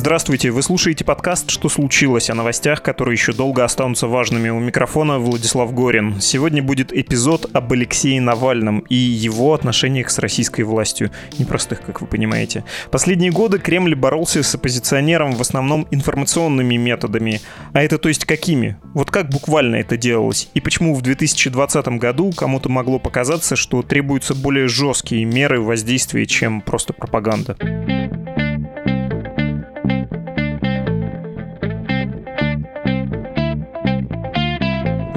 Здравствуйте, 0.00 0.50
вы 0.50 0.62
слушаете 0.62 1.04
подкаст 1.04 1.50
«Что 1.50 1.68
случилось?» 1.68 2.30
о 2.30 2.34
новостях, 2.34 2.80
которые 2.80 3.16
еще 3.16 3.34
долго 3.34 3.64
останутся 3.64 4.06
важными. 4.06 4.48
У 4.48 4.58
микрофона 4.58 5.18
Владислав 5.18 5.74
Горин. 5.74 6.22
Сегодня 6.22 6.62
будет 6.62 6.90
эпизод 6.90 7.54
об 7.54 7.70
Алексее 7.70 8.18
Навальном 8.18 8.78
и 8.88 8.94
его 8.94 9.52
отношениях 9.52 10.08
с 10.08 10.18
российской 10.18 10.62
властью. 10.62 11.10
Непростых, 11.36 11.82
как 11.82 12.00
вы 12.00 12.06
понимаете. 12.06 12.64
Последние 12.90 13.30
годы 13.30 13.58
Кремль 13.58 13.94
боролся 13.94 14.42
с 14.42 14.54
оппозиционером 14.54 15.32
в 15.32 15.42
основном 15.42 15.86
информационными 15.90 16.76
методами. 16.76 17.42
А 17.74 17.82
это 17.82 17.98
то 17.98 18.08
есть 18.08 18.24
какими? 18.24 18.78
Вот 18.94 19.10
как 19.10 19.28
буквально 19.28 19.76
это 19.76 19.98
делалось? 19.98 20.48
И 20.54 20.62
почему 20.62 20.94
в 20.94 21.02
2020 21.02 21.88
году 21.98 22.32
кому-то 22.34 22.70
могло 22.70 22.98
показаться, 22.98 23.54
что 23.54 23.82
требуются 23.82 24.34
более 24.34 24.66
жесткие 24.66 25.26
меры 25.26 25.60
воздействия, 25.60 26.24
чем 26.24 26.62
просто 26.62 26.94
пропаганда? 26.94 27.58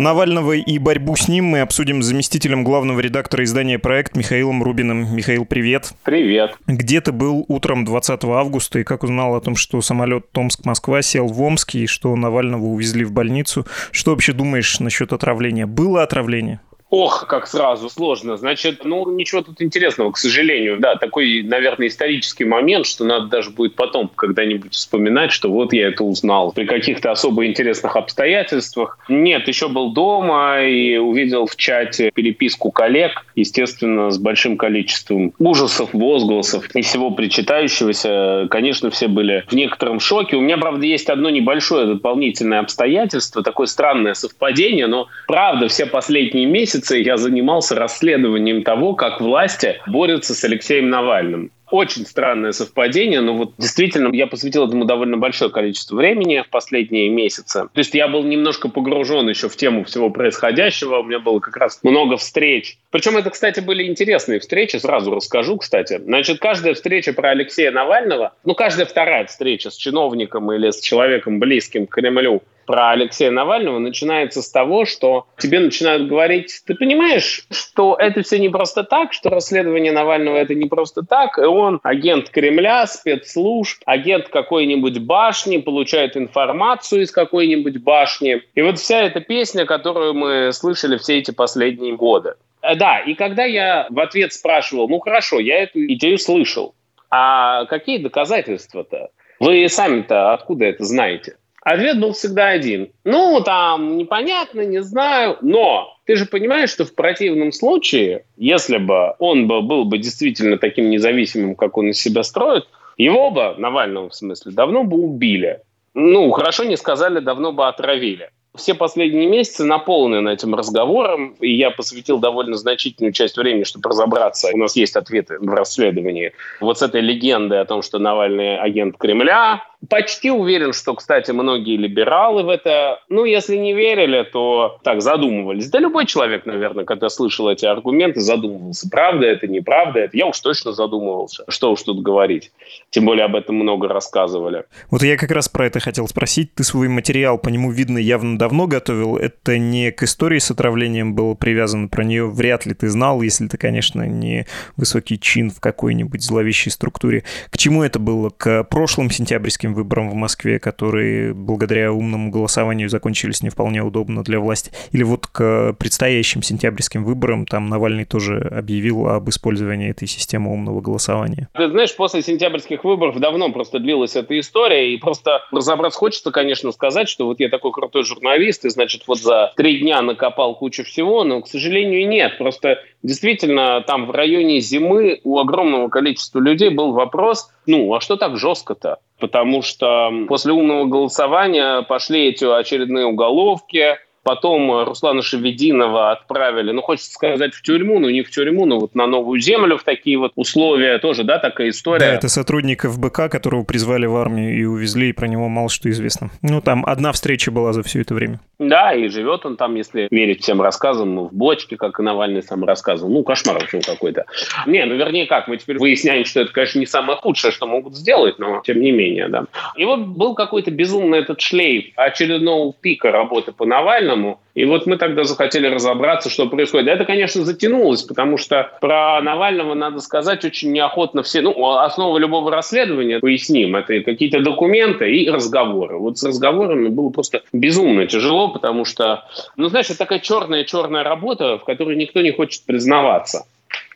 Навального 0.04 0.52
и 0.52 0.78
борьбу 0.80 1.16
с 1.16 1.30
ним 1.30 1.46
мы 1.46 1.62
обсудим 1.62 2.04
с 2.04 2.08
заместителем 2.08 2.66
главного 2.66 3.00
редактора 3.00 3.46
издания 3.46 3.80
«Проект» 3.80 4.18
Михаилом 4.18 4.62
Рубиным. 4.62 5.16
Михаил, 5.16 5.46
привет. 5.46 5.94
Привет. 6.04 6.58
Где 6.68 7.00
ты 7.00 7.14
был 7.14 7.46
утром 7.48 7.86
20 7.86 8.26
августа 8.26 8.80
и 8.80 8.84
как 8.84 9.04
узнал 9.04 9.34
о 9.34 9.40
том, 9.40 9.56
что 9.56 9.80
самолет 9.80 10.30
Томск-Москва 10.34 11.02
сел 11.02 11.28
в 11.28 11.42
Омске 11.42 11.80
и 11.80 11.88
что 11.88 12.14
Навального 12.18 12.66
увезли 12.66 13.06
в 13.06 13.14
больницу? 13.14 13.66
Что 13.92 14.12
вообще 14.12 14.34
думаешь 14.34 14.82
насчет 14.82 15.14
отравления? 15.14 15.68
Было 15.68 16.04
отравление? 16.04 16.60
Ох, 16.96 17.26
как 17.26 17.48
сразу, 17.48 17.90
сложно. 17.90 18.38
Значит, 18.38 18.86
ну, 18.86 19.10
ничего 19.10 19.42
тут 19.42 19.64
интересного, 19.64 20.12
к 20.12 20.18
сожалению. 20.20 20.78
Да, 20.80 20.96
такой, 20.96 21.42
наверное, 21.42 21.88
исторический 21.88 22.46
момент, 22.46 22.86
что 22.86 23.04
надо 23.04 23.30
даже 23.30 23.50
будет 23.50 23.74
потом 23.74 24.12
когда-нибудь 24.16 24.76
вспоминать, 24.76 25.32
что 25.32 25.50
вот 25.50 25.74
я 25.74 25.88
это 25.88 26.04
узнал 26.04 26.52
при 26.52 26.68
каких-то 26.68 27.10
особо 27.10 27.48
интересных 27.48 27.96
обстоятельствах. 27.96 29.00
Нет, 29.10 29.48
еще 29.48 29.70
был 29.70 29.92
дома 29.92 30.62
и 30.62 30.98
увидел 30.98 31.48
в 31.48 31.56
чате 31.56 32.12
переписку 32.14 32.70
коллег, 32.70 33.26
естественно, 33.34 34.12
с 34.12 34.20
большим 34.20 34.56
количеством 34.56 35.34
ужасов, 35.40 35.90
возгласов 35.94 36.70
и 36.76 36.84
всего 36.84 37.10
причитающегося. 37.10 38.46
Конечно, 38.52 38.92
все 38.92 39.08
были 39.08 39.46
в 39.48 39.54
некотором 39.54 40.00
шоке. 40.00 40.36
У 40.36 40.42
меня, 40.42 40.60
правда, 40.60 40.86
есть 40.86 41.10
одно 41.10 41.32
небольшое 41.32 41.88
дополнительное 41.88 42.60
обстоятельство, 42.60 43.42
такое 43.42 43.66
странное 43.66 44.14
совпадение, 44.14 44.86
но, 44.86 45.08
правда, 45.26 45.68
все 45.70 45.88
последние 45.88 46.46
месяцы 46.46 46.83
месяцы 46.84 46.98
я 46.98 47.18
занимался 47.18 47.76
расследованием 47.76 48.64
того, 48.64 48.94
как 48.94 49.22
власти 49.22 49.80
борются 49.88 50.34
с 50.34 50.44
Алексеем 50.44 50.90
Навальным. 50.90 51.52
Очень 51.72 52.06
странное 52.06 52.52
совпадение, 52.52 53.20
но 53.22 53.34
вот 53.34 53.54
действительно 53.58 54.14
я 54.14 54.28
посвятил 54.28 54.68
этому 54.68 54.86
довольно 54.86 55.18
большое 55.18 55.50
количество 55.50 55.96
времени 55.96 56.44
в 56.46 56.50
последние 56.52 57.10
месяцы. 57.10 57.62
То 57.74 57.80
есть 57.80 57.96
я 57.96 58.08
был 58.08 58.24
немножко 58.24 58.70
погружен 58.70 59.28
еще 59.28 59.50
в 59.50 59.56
тему 59.56 59.84
всего 59.84 60.12
происходящего, 60.12 61.00
у 61.00 61.04
меня 61.04 61.18
было 61.18 61.40
как 61.40 61.58
раз 61.58 61.80
много 61.82 62.18
встреч. 62.18 62.78
Причем 62.92 63.18
это, 63.18 63.32
кстати, 63.32 63.60
были 63.60 63.88
интересные 63.88 64.40
встречи, 64.40 64.78
сразу 64.78 65.16
расскажу, 65.16 65.58
кстати. 65.58 66.00
Значит, 66.04 66.38
каждая 66.40 66.76
встреча 66.76 67.12
про 67.12 67.32
Алексея 67.32 67.72
Навального, 67.72 68.34
ну, 68.46 68.54
каждая 68.54 68.86
вторая 68.86 69.26
встреча 69.26 69.72
с 69.72 69.76
чиновником 69.76 70.52
или 70.52 70.70
с 70.70 70.80
человеком 70.80 71.40
близким 71.40 71.88
к 71.88 71.96
Кремлю, 71.96 72.44
про 72.66 72.92
Алексея 72.92 73.32
Навального 73.32 73.80
начинается 73.80 74.42
с 74.42 74.50
того, 74.50 74.86
что 74.86 75.28
тебе 75.38 75.60
начинают 75.60 76.08
говорить, 76.08 76.62
ты 76.66 76.76
понимаешь, 76.76 77.46
что 77.52 77.96
это 78.00 78.22
все 78.24 78.40
не 78.40 78.50
просто 78.50 78.84
так, 78.84 79.14
что 79.14 79.30
расследование 79.30 79.92
Навального 79.92 80.38
это 80.38 80.56
не 80.56 80.68
просто 80.68 81.04
так, 81.04 81.38
и 81.38 81.42
он 81.42 81.80
агент 81.84 82.30
Кремля, 82.30 82.88
спецслужб, 82.88 83.82
агент 83.86 84.28
какой-нибудь 84.28 85.00
башни, 85.00 85.58
получает 85.58 86.18
информацию 86.18 87.04
из 87.04 87.12
какой-нибудь 87.12 87.78
башни. 87.78 88.44
И 88.56 88.62
вот 88.62 88.80
вся 88.80 89.02
эта 89.02 89.22
песня, 89.22 89.66
которую 89.66 90.14
мы 90.14 90.52
слышали 90.54 90.98
все 90.98 91.20
эти 91.20 91.32
последние 91.32 91.96
годы. 91.96 92.36
Э, 92.62 92.76
да, 92.76 93.00
и 93.00 93.14
когда 93.14 93.44
я 93.44 93.88
в 93.90 94.00
ответ 94.00 94.34
спрашивал, 94.34 94.88
ну 94.88 95.00
хорошо, 95.00 95.40
я 95.40 95.64
эту 95.64 95.86
идею 95.86 96.18
слышал, 96.18 96.74
а 97.10 97.66
какие 97.66 98.00
доказательства-то? 98.00 99.10
Вы 99.40 99.68
сами-то 99.68 100.34
откуда 100.34 100.66
это 100.66 100.84
знаете? 100.86 101.36
Ответ 101.64 102.00
был 102.00 102.12
всегда 102.12 102.50
один. 102.50 102.92
Ну, 103.06 103.42
там, 103.44 103.98
непонятно, 103.98 104.62
не 104.62 104.82
знаю, 104.82 105.38
но 105.42 105.98
ты 106.06 106.18
же 106.18 106.26
понимаешь, 106.26 106.70
что 106.70 106.84
в 106.84 106.94
противном 106.94 107.54
случае, 107.54 108.26
если 108.36 108.78
бы 108.78 109.16
он 109.20 109.48
бы, 109.48 109.62
был 109.62 109.86
бы 109.86 109.98
действительно 109.98 110.58
таким 110.58 110.90
независимым, 110.90 111.56
как 111.56 111.78
он 111.78 111.90
из 111.90 112.02
себя 112.02 112.24
строит, 112.24 112.66
его 112.98 113.32
бы, 113.32 113.56
Навального 113.58 114.10
в 114.10 114.16
смысле, 114.16 114.52
давно 114.52 114.84
бы 114.84 114.98
убили. 114.98 115.62
Ну, 115.94 116.32
хорошо 116.32 116.66
не 116.66 116.76
сказали, 116.76 117.20
давно 117.20 117.54
бы 117.54 117.68
отравили. 117.68 118.30
Все 118.56 118.76
последние 118.76 119.28
месяцы 119.28 119.64
наполнены 119.64 120.30
этим 120.30 120.54
разговором, 120.54 121.36
и 121.40 121.52
я 121.52 121.72
посвятил 121.72 122.20
довольно 122.20 122.56
значительную 122.56 123.12
часть 123.12 123.36
времени, 123.36 123.64
чтобы 123.64 123.90
разобраться. 123.90 124.50
У 124.54 124.58
нас 124.58 124.76
есть 124.76 124.96
ответы 124.96 125.40
в 125.40 125.50
расследовании. 125.50 126.34
Вот 126.60 126.78
с 126.78 126.84
этой 126.84 127.02
легендой 127.02 127.62
о 127.62 127.66
том, 127.66 127.82
что 127.82 127.98
Навальный 127.98 128.58
агент 128.58 128.98
Кремля, 128.98 129.64
Почти 129.90 130.32
уверен, 130.32 130.72
что, 130.74 130.94
кстати, 130.96 131.32
многие 131.32 131.76
либералы 131.78 132.44
в 132.44 132.50
это, 132.50 133.02
ну, 133.10 133.26
если 133.26 133.58
не 133.58 133.74
верили, 133.74 134.24
то 134.24 134.80
так 134.84 135.02
задумывались. 135.02 135.70
Да 135.70 135.80
любой 135.80 136.06
человек, 136.06 136.46
наверное, 136.46 136.86
когда 136.86 137.10
слышал 137.10 137.50
эти 137.50 137.66
аргументы, 137.66 138.22
задумывался, 138.22 138.88
правда 138.90 139.26
это, 139.26 139.48
неправда 139.48 140.00
это. 140.00 140.16
Я 140.18 140.28
уж 140.28 140.40
точно 140.40 140.72
задумывался, 140.72 141.44
что 141.50 141.72
уж 141.72 141.82
тут 141.82 142.02
говорить. 142.02 142.52
Тем 142.92 143.06
более 143.06 143.26
об 143.26 143.36
этом 143.36 143.56
много 143.56 143.88
рассказывали. 143.88 144.66
Вот 144.90 145.04
я 145.04 145.18
как 145.18 145.32
раз 145.32 145.50
про 145.50 145.68
это 145.68 145.80
хотел 145.80 146.08
спросить. 146.08 146.54
Ты 146.54 146.64
свой 146.64 146.88
материал, 146.88 147.38
по 147.38 147.50
нему 147.50 147.72
видно, 147.72 147.98
явно 147.98 148.38
давно 148.38 148.68
готовил. 148.68 149.18
Это 149.18 149.58
не 149.58 149.92
к 149.92 150.04
истории 150.04 150.40
с 150.40 150.50
отравлением 150.52 151.14
было 151.14 151.34
привязано, 151.34 151.88
про 151.88 152.04
нее 152.04 152.30
вряд 152.30 152.66
ли 152.66 152.74
ты 152.74 152.90
знал, 152.90 153.22
если 153.22 153.48
ты, 153.48 153.58
конечно, 153.58 154.04
не 154.04 154.46
высокий 154.78 155.20
чин 155.20 155.50
в 155.50 155.60
какой-нибудь 155.60 156.22
зловещей 156.24 156.72
структуре. 156.72 157.24
К 157.50 157.58
чему 157.58 157.84
это 157.84 158.00
было? 158.00 158.30
К 158.30 158.64
прошлым 158.64 159.10
сентябрьским 159.10 159.73
выборам 159.74 160.10
в 160.10 160.16
Москве, 160.16 160.60
которые 160.60 161.34
благодаря 161.34 161.92
умному 161.92 162.32
голосованию 162.32 162.90
закончились 162.90 163.42
не 163.44 163.50
вполне 163.50 163.82
удобно 163.84 164.24
для 164.24 164.40
власти. 164.40 164.72
Или 164.92 165.04
вот 165.04 165.28
к 165.28 165.74
предстоящим 165.80 166.42
сентябрьским 166.42 167.04
выборам 167.04 167.46
там 167.46 167.70
Навальный 167.70 168.06
тоже 168.06 168.40
объявил 168.40 169.08
об 169.08 169.30
использовании 169.30 169.90
этой 169.90 170.08
системы 170.08 170.52
умного 170.52 170.82
голосования. 170.82 171.50
Ты 171.54 171.70
знаешь, 171.70 171.96
после 171.96 172.22
сентябрьских 172.22 172.84
выборов 172.84 173.20
давно 173.20 173.52
просто 173.52 173.80
длилась 173.80 174.16
эта 174.16 174.40
история, 174.40 174.94
и 174.94 174.98
просто 174.98 175.42
разобраться 175.52 176.00
хочется, 176.00 176.32
конечно, 176.32 176.72
сказать, 176.72 177.10
что 177.10 177.26
вот 177.26 177.40
я 177.40 177.50
такой 177.50 177.72
крутой 177.72 178.04
журналист, 178.04 178.66
и, 178.66 178.70
значит, 178.70 179.04
вот 179.08 179.20
за 179.20 179.54
три 179.56 179.80
дня 179.80 180.02
накопал 180.02 180.56
кучу 180.56 180.84
всего, 180.84 181.24
но, 181.24 181.42
к 181.42 181.48
сожалению, 181.48 182.08
нет. 182.08 182.38
Просто 182.38 182.80
действительно 183.04 183.82
там 183.86 184.08
в 184.08 184.12
районе 184.12 184.60
зимы 184.60 185.20
у 185.24 185.38
огромного 185.40 185.90
количества 185.90 186.40
людей 186.40 186.70
был 186.70 186.94
вопрос, 186.94 187.50
ну, 187.66 187.94
а 187.94 188.02
что 188.02 188.16
так 188.16 188.38
жестко-то? 188.38 189.00
Потому 189.20 189.62
что 189.62 190.12
после 190.28 190.54
умного 190.54 190.86
голосования 190.86 191.82
пошли 191.84 192.28
эти 192.30 192.46
очередные 192.46 193.06
уголовки, 193.06 193.98
Потом 194.24 194.86
Руслана 194.86 195.22
Шевединова 195.22 196.12
отправили, 196.12 196.72
ну, 196.72 196.82
хочется 196.82 197.12
сказать, 197.12 197.54
в 197.54 197.62
тюрьму, 197.62 198.00
но 198.00 198.10
не 198.10 198.24
в 198.24 198.32
тюрьму, 198.32 198.66
но 198.66 198.80
вот 198.80 198.96
на 198.96 199.06
новую 199.06 199.40
землю 199.40 199.78
в 199.78 199.84
такие 199.84 200.18
вот 200.18 200.32
условия. 200.36 200.98
Тоже, 201.00 201.24
да, 201.24 201.40
такая 201.40 201.70
история. 201.70 202.00
Да, 202.00 202.14
это 202.14 202.30
сотрудник 202.30 202.84
ФБК, 202.84 203.30
которого 203.30 203.64
призвали 203.64 204.06
в 204.06 204.16
армию 204.16 204.58
и 204.58 204.64
увезли, 204.64 205.10
и 205.10 205.14
про 205.14 205.28
него 205.28 205.50
мало 205.50 205.70
что 205.70 205.90
известно. 205.90 206.30
Ну, 206.42 206.62
там 206.62 206.86
одна 206.86 207.12
встреча 207.12 207.52
была 207.52 207.74
за 207.74 207.84
все 207.84 208.02
это 208.02 208.14
время. 208.14 208.40
Да, 208.60 208.94
и 208.94 209.10
живет 209.10 209.46
он 209.46 209.58
там, 209.58 209.76
если 209.76 210.08
верить 210.10 210.42
всем 210.42 210.62
рассказам, 210.62 211.16
ну, 211.16 211.28
в 211.28 211.34
бочке, 211.34 211.76
как 211.76 212.00
и 212.00 212.04
Навальный 212.04 212.44
сам 212.44 212.64
рассказывал. 212.64 213.12
Ну, 213.12 213.24
кошмар 213.24 213.60
вообще 213.60 213.82
какой-то. 213.82 214.26
Не, 214.66 214.86
ну, 214.86 214.96
вернее, 214.96 215.26
как, 215.26 215.48
мы 215.48 215.58
теперь 215.58 215.78
выясняем, 215.80 216.24
что 216.24 216.42
это, 216.42 216.54
конечно, 216.54 216.80
не 216.80 216.86
самое 216.86 217.18
худшее, 217.18 217.52
что 217.52 217.68
могут 217.68 217.96
сделать, 217.96 218.40
но 218.40 218.62
тем 218.64 218.80
не 218.80 218.92
менее, 218.92 219.28
да. 219.28 219.46
И 219.76 219.84
вот 219.84 220.00
был 220.00 220.34
какой-то 220.34 220.72
безумный 220.72 221.20
этот 221.20 221.42
шлейф 221.42 221.88
очередного 221.96 222.74
пика 222.74 223.12
работы 223.12 223.52
по 223.52 223.66
Навальному, 223.66 224.13
Навальному. 224.14 224.40
И 224.54 224.66
вот 224.66 224.86
мы 224.86 224.98
тогда 224.98 225.24
захотели 225.24 225.68
разобраться, 225.68 226.30
что 226.30 226.48
происходит. 226.48 226.88
Это, 226.88 227.06
конечно, 227.06 227.44
затянулось, 227.44 228.04
потому 228.04 228.38
что 228.38 228.72
про 228.82 229.20
Навального, 229.22 229.74
надо 229.74 230.00
сказать, 230.00 230.46
очень 230.46 230.72
неохотно 230.72 231.24
все... 231.24 231.42
Ну, 231.42 231.72
основа 231.78 232.18
любого 232.20 232.52
расследования, 232.52 233.20
поясним, 233.20 233.76
это 233.76 234.00
какие-то 234.02 234.42
документы 234.42 235.12
и 235.12 235.30
разговоры. 235.30 235.98
Вот 235.98 236.18
с 236.20 236.24
разговорами 236.24 236.90
было 236.90 237.10
просто 237.10 237.42
безумно 237.52 238.06
тяжело, 238.06 238.50
потому 238.50 238.86
что, 238.86 239.24
ну, 239.58 239.70
знаешь, 239.70 239.90
это 239.90 239.98
такая 239.98 240.20
черная-черная 240.20 241.04
работа, 241.04 241.58
в 241.58 241.64
которой 241.64 241.96
никто 241.96 242.22
не 242.22 242.32
хочет 242.32 242.64
признаваться. 242.66 243.46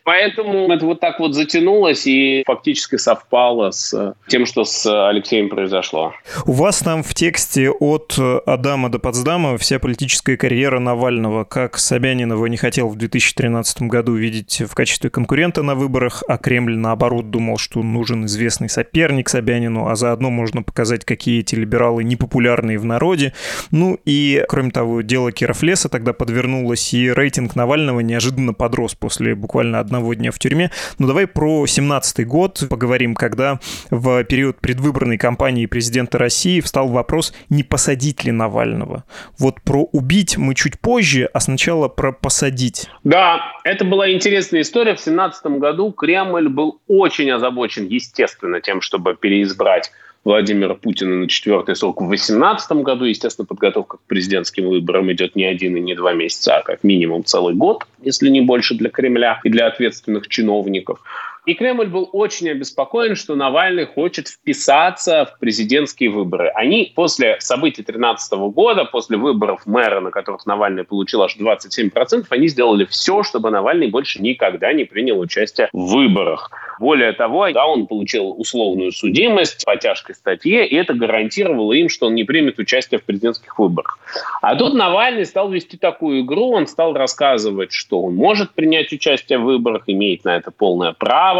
Поэтому 0.07 0.71
это 0.71 0.85
вот 0.85 1.01
так 1.01 1.19
вот 1.19 1.33
затянулось 1.33 2.07
и 2.07 2.41
фактически 2.47 2.95
совпало 2.95 3.71
с 3.71 4.15
тем, 4.29 4.45
что 4.45 4.63
с 4.63 5.09
Алексеем 5.09 5.49
произошло. 5.49 6.13
У 6.45 6.53
вас 6.53 6.79
там 6.79 7.03
в 7.03 7.13
тексте 7.13 7.69
от 7.69 8.17
Адама 8.45 8.87
до 8.89 8.99
Потсдама 8.99 9.57
вся 9.57 9.79
политическая 9.79 10.37
карьера 10.37 10.79
Навального. 10.79 11.43
Как 11.43 11.77
Собянин 11.77 12.31
его 12.31 12.47
не 12.47 12.55
хотел 12.55 12.87
в 12.87 12.95
2013 12.95 13.81
году 13.81 14.13
видеть 14.13 14.61
в 14.61 14.73
качестве 14.75 15.09
конкурента 15.09 15.61
на 15.61 15.75
выборах, 15.75 16.23
а 16.25 16.37
Кремль, 16.37 16.77
наоборот, 16.77 17.29
думал, 17.29 17.57
что 17.57 17.83
нужен 17.83 18.27
известный 18.27 18.69
соперник 18.69 19.27
Собянину, 19.27 19.89
а 19.89 19.97
заодно 19.97 20.29
можно 20.29 20.63
показать, 20.63 21.03
какие 21.03 21.41
эти 21.41 21.55
либералы 21.55 22.05
непопулярные 22.05 22.79
в 22.79 22.85
народе. 22.85 23.33
Ну 23.71 23.99
и, 24.05 24.41
кроме 24.47 24.71
того, 24.71 25.01
дело 25.01 25.33
Кировлеса 25.33 25.89
тогда 25.89 26.13
подвернулось, 26.13 26.93
и 26.93 27.11
рейтинг 27.11 27.57
Навального 27.57 27.99
неожиданно 27.99 28.53
подрос 28.53 28.95
после 28.95 29.35
буквально 29.35 29.81
одного 29.81 29.96
одного 29.97 30.13
дня 30.13 30.31
в 30.31 30.39
тюрьме. 30.39 30.71
Но 30.99 31.07
давай 31.07 31.27
про 31.27 31.65
17 31.65 32.25
год 32.27 32.63
поговорим, 32.69 33.15
когда 33.15 33.59
в 33.89 34.23
период 34.23 34.59
предвыборной 34.61 35.17
кампании 35.17 35.65
президента 35.65 36.17
России 36.17 36.61
встал 36.61 36.89
вопрос, 36.89 37.33
не 37.49 37.63
посадить 37.63 38.23
ли 38.23 38.31
Навального. 38.31 39.03
Вот 39.39 39.61
про 39.61 39.83
убить 39.91 40.37
мы 40.37 40.53
чуть 40.53 40.79
позже, 40.79 41.29
а 41.33 41.39
сначала 41.39 41.87
про 41.87 42.11
посадить. 42.11 42.87
Да, 43.03 43.41
это 43.63 43.85
была 43.85 44.11
интересная 44.11 44.61
история. 44.61 44.95
В 44.95 44.99
17 44.99 45.45
году 45.57 45.91
Кремль 45.91 46.47
был 46.47 46.79
очень 46.87 47.31
озабочен, 47.31 47.87
естественно, 47.87 48.61
тем, 48.61 48.81
чтобы 48.81 49.15
переизбрать 49.15 49.91
Владимира 50.27 50.75
Путина 50.75 51.15
на 51.15 51.29
четвертый 51.29 51.73
срок 51.77 52.01
в 52.01 52.09
2018 52.09 52.83
году. 52.83 53.05
Естественно, 53.05 53.45
подготовка 53.45 53.95
к 53.95 54.01
президентским 54.07 54.67
выборам 54.67 55.09
идет 55.13 55.37
не 55.37 55.45
один 55.45 55.77
и 55.77 55.79
не 55.79 55.95
два 55.95 56.11
месяца, 56.11 56.57
а 56.57 56.63
как 56.63 56.83
минимум 56.83 57.23
целый 57.23 57.55
год, 57.55 57.87
если 58.01 58.27
не 58.27 58.41
больше 58.41 58.75
для 58.75 58.89
Кремля 58.89 59.39
и 59.45 59.49
для 59.49 59.67
ответственных 59.67 60.27
чиновников. 60.27 60.99
И 61.47 61.53
Кремль 61.53 61.87
был 61.87 62.09
очень 62.11 62.49
обеспокоен, 62.49 63.15
что 63.15 63.33
Навальный 63.35 63.85
хочет 63.85 64.27
вписаться 64.27 65.25
в 65.25 65.39
президентские 65.39 66.09
выборы. 66.09 66.49
Они 66.53 66.91
после 66.93 67.37
событий 67.39 67.83
2013 67.83 68.33
года, 68.51 68.83
после 68.83 69.15
выборов 69.15 69.65
мэра, 69.65 70.01
на 70.01 70.11
которых 70.11 70.45
Навальный 70.45 70.83
получил 70.83 71.23
аж 71.23 71.37
27%, 71.37 72.25
они 72.29 72.49
сделали 72.49 72.83
все, 72.83 73.23
чтобы 73.23 73.49
Навальный 73.49 73.87
больше 73.87 74.21
никогда 74.21 74.73
не 74.73 74.83
принял 74.83 75.17
участие 75.21 75.69
в 75.71 75.93
выборах. 75.93 76.51
Более 76.79 77.13
того, 77.13 77.49
да, 77.51 77.65
он 77.65 77.87
получил 77.87 78.35
условную 78.37 78.91
судимость 78.91 79.65
по 79.65 79.77
тяжкой 79.77 80.15
статье, 80.15 80.67
и 80.67 80.75
это 80.75 80.93
гарантировало 80.93 81.73
им, 81.73 81.87
что 81.87 82.07
он 82.07 82.15
не 82.15 82.23
примет 82.23 82.59
участие 82.59 82.99
в 82.99 83.03
президентских 83.03 83.57
выборах. 83.57 83.99
А 84.41 84.55
тут 84.55 84.73
Навальный 84.73 85.25
стал 85.25 85.49
вести 85.49 85.77
такую 85.77 86.21
игру, 86.21 86.51
он 86.51 86.67
стал 86.67 86.93
рассказывать, 86.93 87.71
что 87.71 88.01
он 88.01 88.15
может 88.15 88.51
принять 88.51 88.91
участие 88.91 89.39
в 89.39 89.43
выборах, 89.43 89.83
имеет 89.87 90.25
на 90.25 90.35
это 90.35 90.51
полное 90.51 90.91
право, 90.91 91.36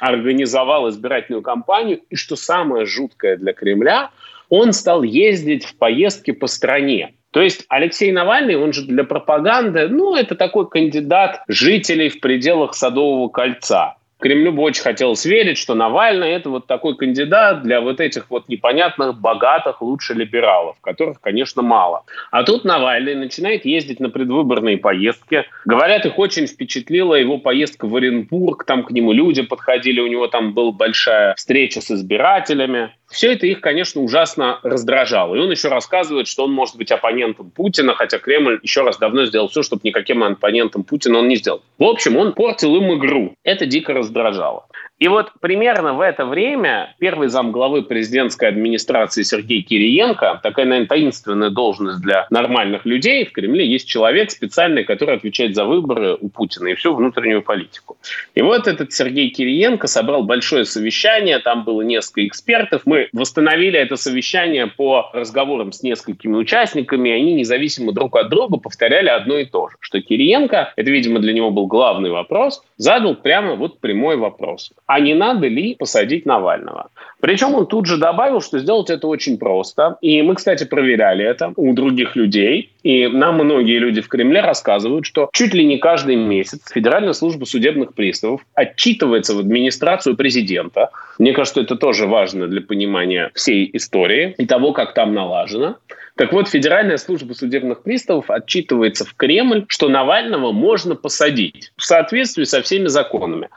организовал 0.00 0.88
избирательную 0.88 1.42
кампанию, 1.42 2.00
и 2.10 2.16
что 2.16 2.36
самое 2.36 2.86
жуткое 2.86 3.36
для 3.36 3.52
Кремля, 3.52 4.10
он 4.48 4.72
стал 4.72 5.02
ездить 5.02 5.64
в 5.64 5.76
поездки 5.76 6.30
по 6.30 6.46
стране. 6.46 7.14
То 7.30 7.42
есть 7.42 7.66
Алексей 7.68 8.10
Навальный, 8.10 8.56
он 8.56 8.72
же 8.72 8.86
для 8.86 9.04
пропаганды, 9.04 9.88
ну, 9.88 10.16
это 10.16 10.34
такой 10.34 10.68
кандидат 10.68 11.42
жителей 11.46 12.08
в 12.08 12.20
пределах 12.20 12.74
Садового 12.74 13.28
кольца. 13.28 13.97
Кремлю 14.18 14.52
бы 14.52 14.62
очень 14.62 14.82
хотелось 14.82 15.24
верить, 15.24 15.58
что 15.58 15.74
Навальный 15.74 16.30
это 16.32 16.50
вот 16.50 16.66
такой 16.66 16.96
кандидат 16.96 17.62
для 17.62 17.80
вот 17.80 18.00
этих 18.00 18.30
вот 18.30 18.48
непонятных, 18.48 19.18
богатых, 19.18 19.80
лучше 19.80 20.14
либералов, 20.14 20.76
которых, 20.80 21.20
конечно, 21.20 21.62
мало. 21.62 22.04
А 22.32 22.42
тут 22.42 22.64
Навальный 22.64 23.14
начинает 23.14 23.64
ездить 23.64 24.00
на 24.00 24.10
предвыборные 24.10 24.76
поездки. 24.76 25.44
Говорят, 25.64 26.04
их 26.04 26.18
очень 26.18 26.46
впечатлила 26.46 27.14
его 27.14 27.38
поездка 27.38 27.86
в 27.86 27.94
Оренбург, 27.94 28.64
там 28.64 28.82
к 28.82 28.90
нему 28.90 29.12
люди 29.12 29.42
подходили, 29.42 30.00
у 30.00 30.08
него 30.08 30.26
там 30.26 30.52
была 30.52 30.72
большая 30.72 31.34
встреча 31.36 31.80
с 31.80 31.90
избирателями. 31.90 32.90
Все 33.10 33.32
это 33.32 33.46
их, 33.46 33.60
конечно, 33.60 34.02
ужасно 34.02 34.60
раздражало. 34.62 35.34
И 35.34 35.38
он 35.38 35.50
еще 35.50 35.68
рассказывает, 35.68 36.28
что 36.28 36.44
он 36.44 36.52
может 36.52 36.76
быть 36.76 36.92
оппонентом 36.92 37.50
Путина, 37.50 37.94
хотя 37.94 38.18
Кремль 38.18 38.60
еще 38.62 38.82
раз 38.82 38.98
давно 38.98 39.24
сделал 39.24 39.48
все, 39.48 39.62
чтобы 39.62 39.80
никаким 39.84 40.22
оппонентом 40.22 40.84
Путина 40.84 41.18
он 41.18 41.28
не 41.28 41.36
сделал. 41.36 41.62
В 41.78 41.84
общем, 41.84 42.16
он 42.16 42.34
портил 42.34 42.76
им 42.76 42.94
игру. 42.98 43.34
Это 43.44 43.64
дико 43.64 43.94
раздражало. 43.94 44.66
И 44.98 45.06
вот 45.06 45.30
примерно 45.40 45.94
в 45.94 46.00
это 46.00 46.26
время 46.26 46.96
первый 46.98 47.28
зам 47.28 47.52
главы 47.52 47.82
президентской 47.82 48.48
администрации 48.48 49.22
Сергей 49.22 49.62
Кириенко, 49.62 50.40
такая, 50.42 50.66
наверное, 50.66 50.88
таинственная 50.88 51.50
должность 51.50 52.00
для 52.00 52.26
нормальных 52.30 52.84
людей, 52.84 53.24
в 53.24 53.30
Кремле 53.30 53.64
есть 53.64 53.88
человек 53.88 54.32
специальный, 54.32 54.82
который 54.82 55.14
отвечает 55.16 55.54
за 55.54 55.64
выборы 55.66 56.16
у 56.20 56.28
Путина 56.28 56.68
и 56.68 56.74
всю 56.74 56.94
внутреннюю 56.94 57.42
политику. 57.42 57.96
И 58.34 58.42
вот 58.42 58.66
этот 58.66 58.92
Сергей 58.92 59.30
Кириенко 59.30 59.86
собрал 59.86 60.24
большое 60.24 60.64
совещание, 60.64 61.38
там 61.38 61.62
было 61.62 61.82
несколько 61.82 62.26
экспертов. 62.26 62.82
Мы 62.84 63.08
восстановили 63.12 63.78
это 63.78 63.94
совещание 63.94 64.66
по 64.66 65.10
разговорам 65.12 65.70
с 65.70 65.84
несколькими 65.84 66.34
участниками, 66.34 67.12
они 67.12 67.34
независимо 67.34 67.92
друг 67.92 68.16
от 68.16 68.30
друга 68.30 68.58
повторяли 68.58 69.08
одно 69.08 69.38
и 69.38 69.44
то 69.44 69.68
же, 69.68 69.76
что 69.78 70.00
Кириенко, 70.00 70.72
это, 70.74 70.90
видимо, 70.90 71.20
для 71.20 71.32
него 71.32 71.52
был 71.52 71.68
главный 71.68 72.10
вопрос, 72.10 72.64
задал 72.76 73.14
прямо 73.14 73.54
вот 73.54 73.78
прямой 73.78 74.16
вопрос 74.16 74.72
а 74.88 75.00
не 75.00 75.14
надо 75.14 75.48
ли 75.48 75.74
посадить 75.74 76.24
Навального. 76.24 76.88
Причем 77.20 77.54
он 77.54 77.66
тут 77.66 77.84
же 77.84 77.98
добавил, 77.98 78.40
что 78.40 78.58
сделать 78.58 78.88
это 78.88 79.06
очень 79.06 79.36
просто. 79.36 79.98
И 80.00 80.22
мы, 80.22 80.34
кстати, 80.34 80.64
проверяли 80.64 81.24
это 81.24 81.52
у 81.56 81.74
других 81.74 82.16
людей. 82.16 82.72
И 82.82 83.06
нам 83.06 83.34
многие 83.34 83.78
люди 83.78 84.00
в 84.00 84.08
Кремле 84.08 84.40
рассказывают, 84.40 85.04
что 85.04 85.28
чуть 85.34 85.52
ли 85.52 85.66
не 85.66 85.76
каждый 85.76 86.16
месяц 86.16 86.70
Федеральная 86.72 87.12
служба 87.12 87.44
судебных 87.44 87.92
приставов 87.92 88.40
отчитывается 88.54 89.34
в 89.34 89.40
администрацию 89.40 90.16
президента. 90.16 90.88
Мне 91.18 91.34
кажется, 91.34 91.60
это 91.60 91.76
тоже 91.76 92.06
важно 92.06 92.48
для 92.48 92.62
понимания 92.62 93.30
всей 93.34 93.68
истории 93.74 94.34
и 94.38 94.46
того, 94.46 94.72
как 94.72 94.94
там 94.94 95.12
налажено. 95.12 95.76
Так 96.14 96.32
вот, 96.32 96.48
Федеральная 96.48 96.96
служба 96.96 97.34
судебных 97.34 97.82
приставов 97.82 98.30
отчитывается 98.30 99.04
в 99.04 99.14
Кремль, 99.14 99.66
что 99.68 99.88
Навального 99.88 100.50
можно 100.50 100.94
посадить 100.94 101.72
в 101.76 101.84
соответствии 101.84 102.44
со 102.44 102.62
всеми 102.62 102.86
законами. 102.86 103.50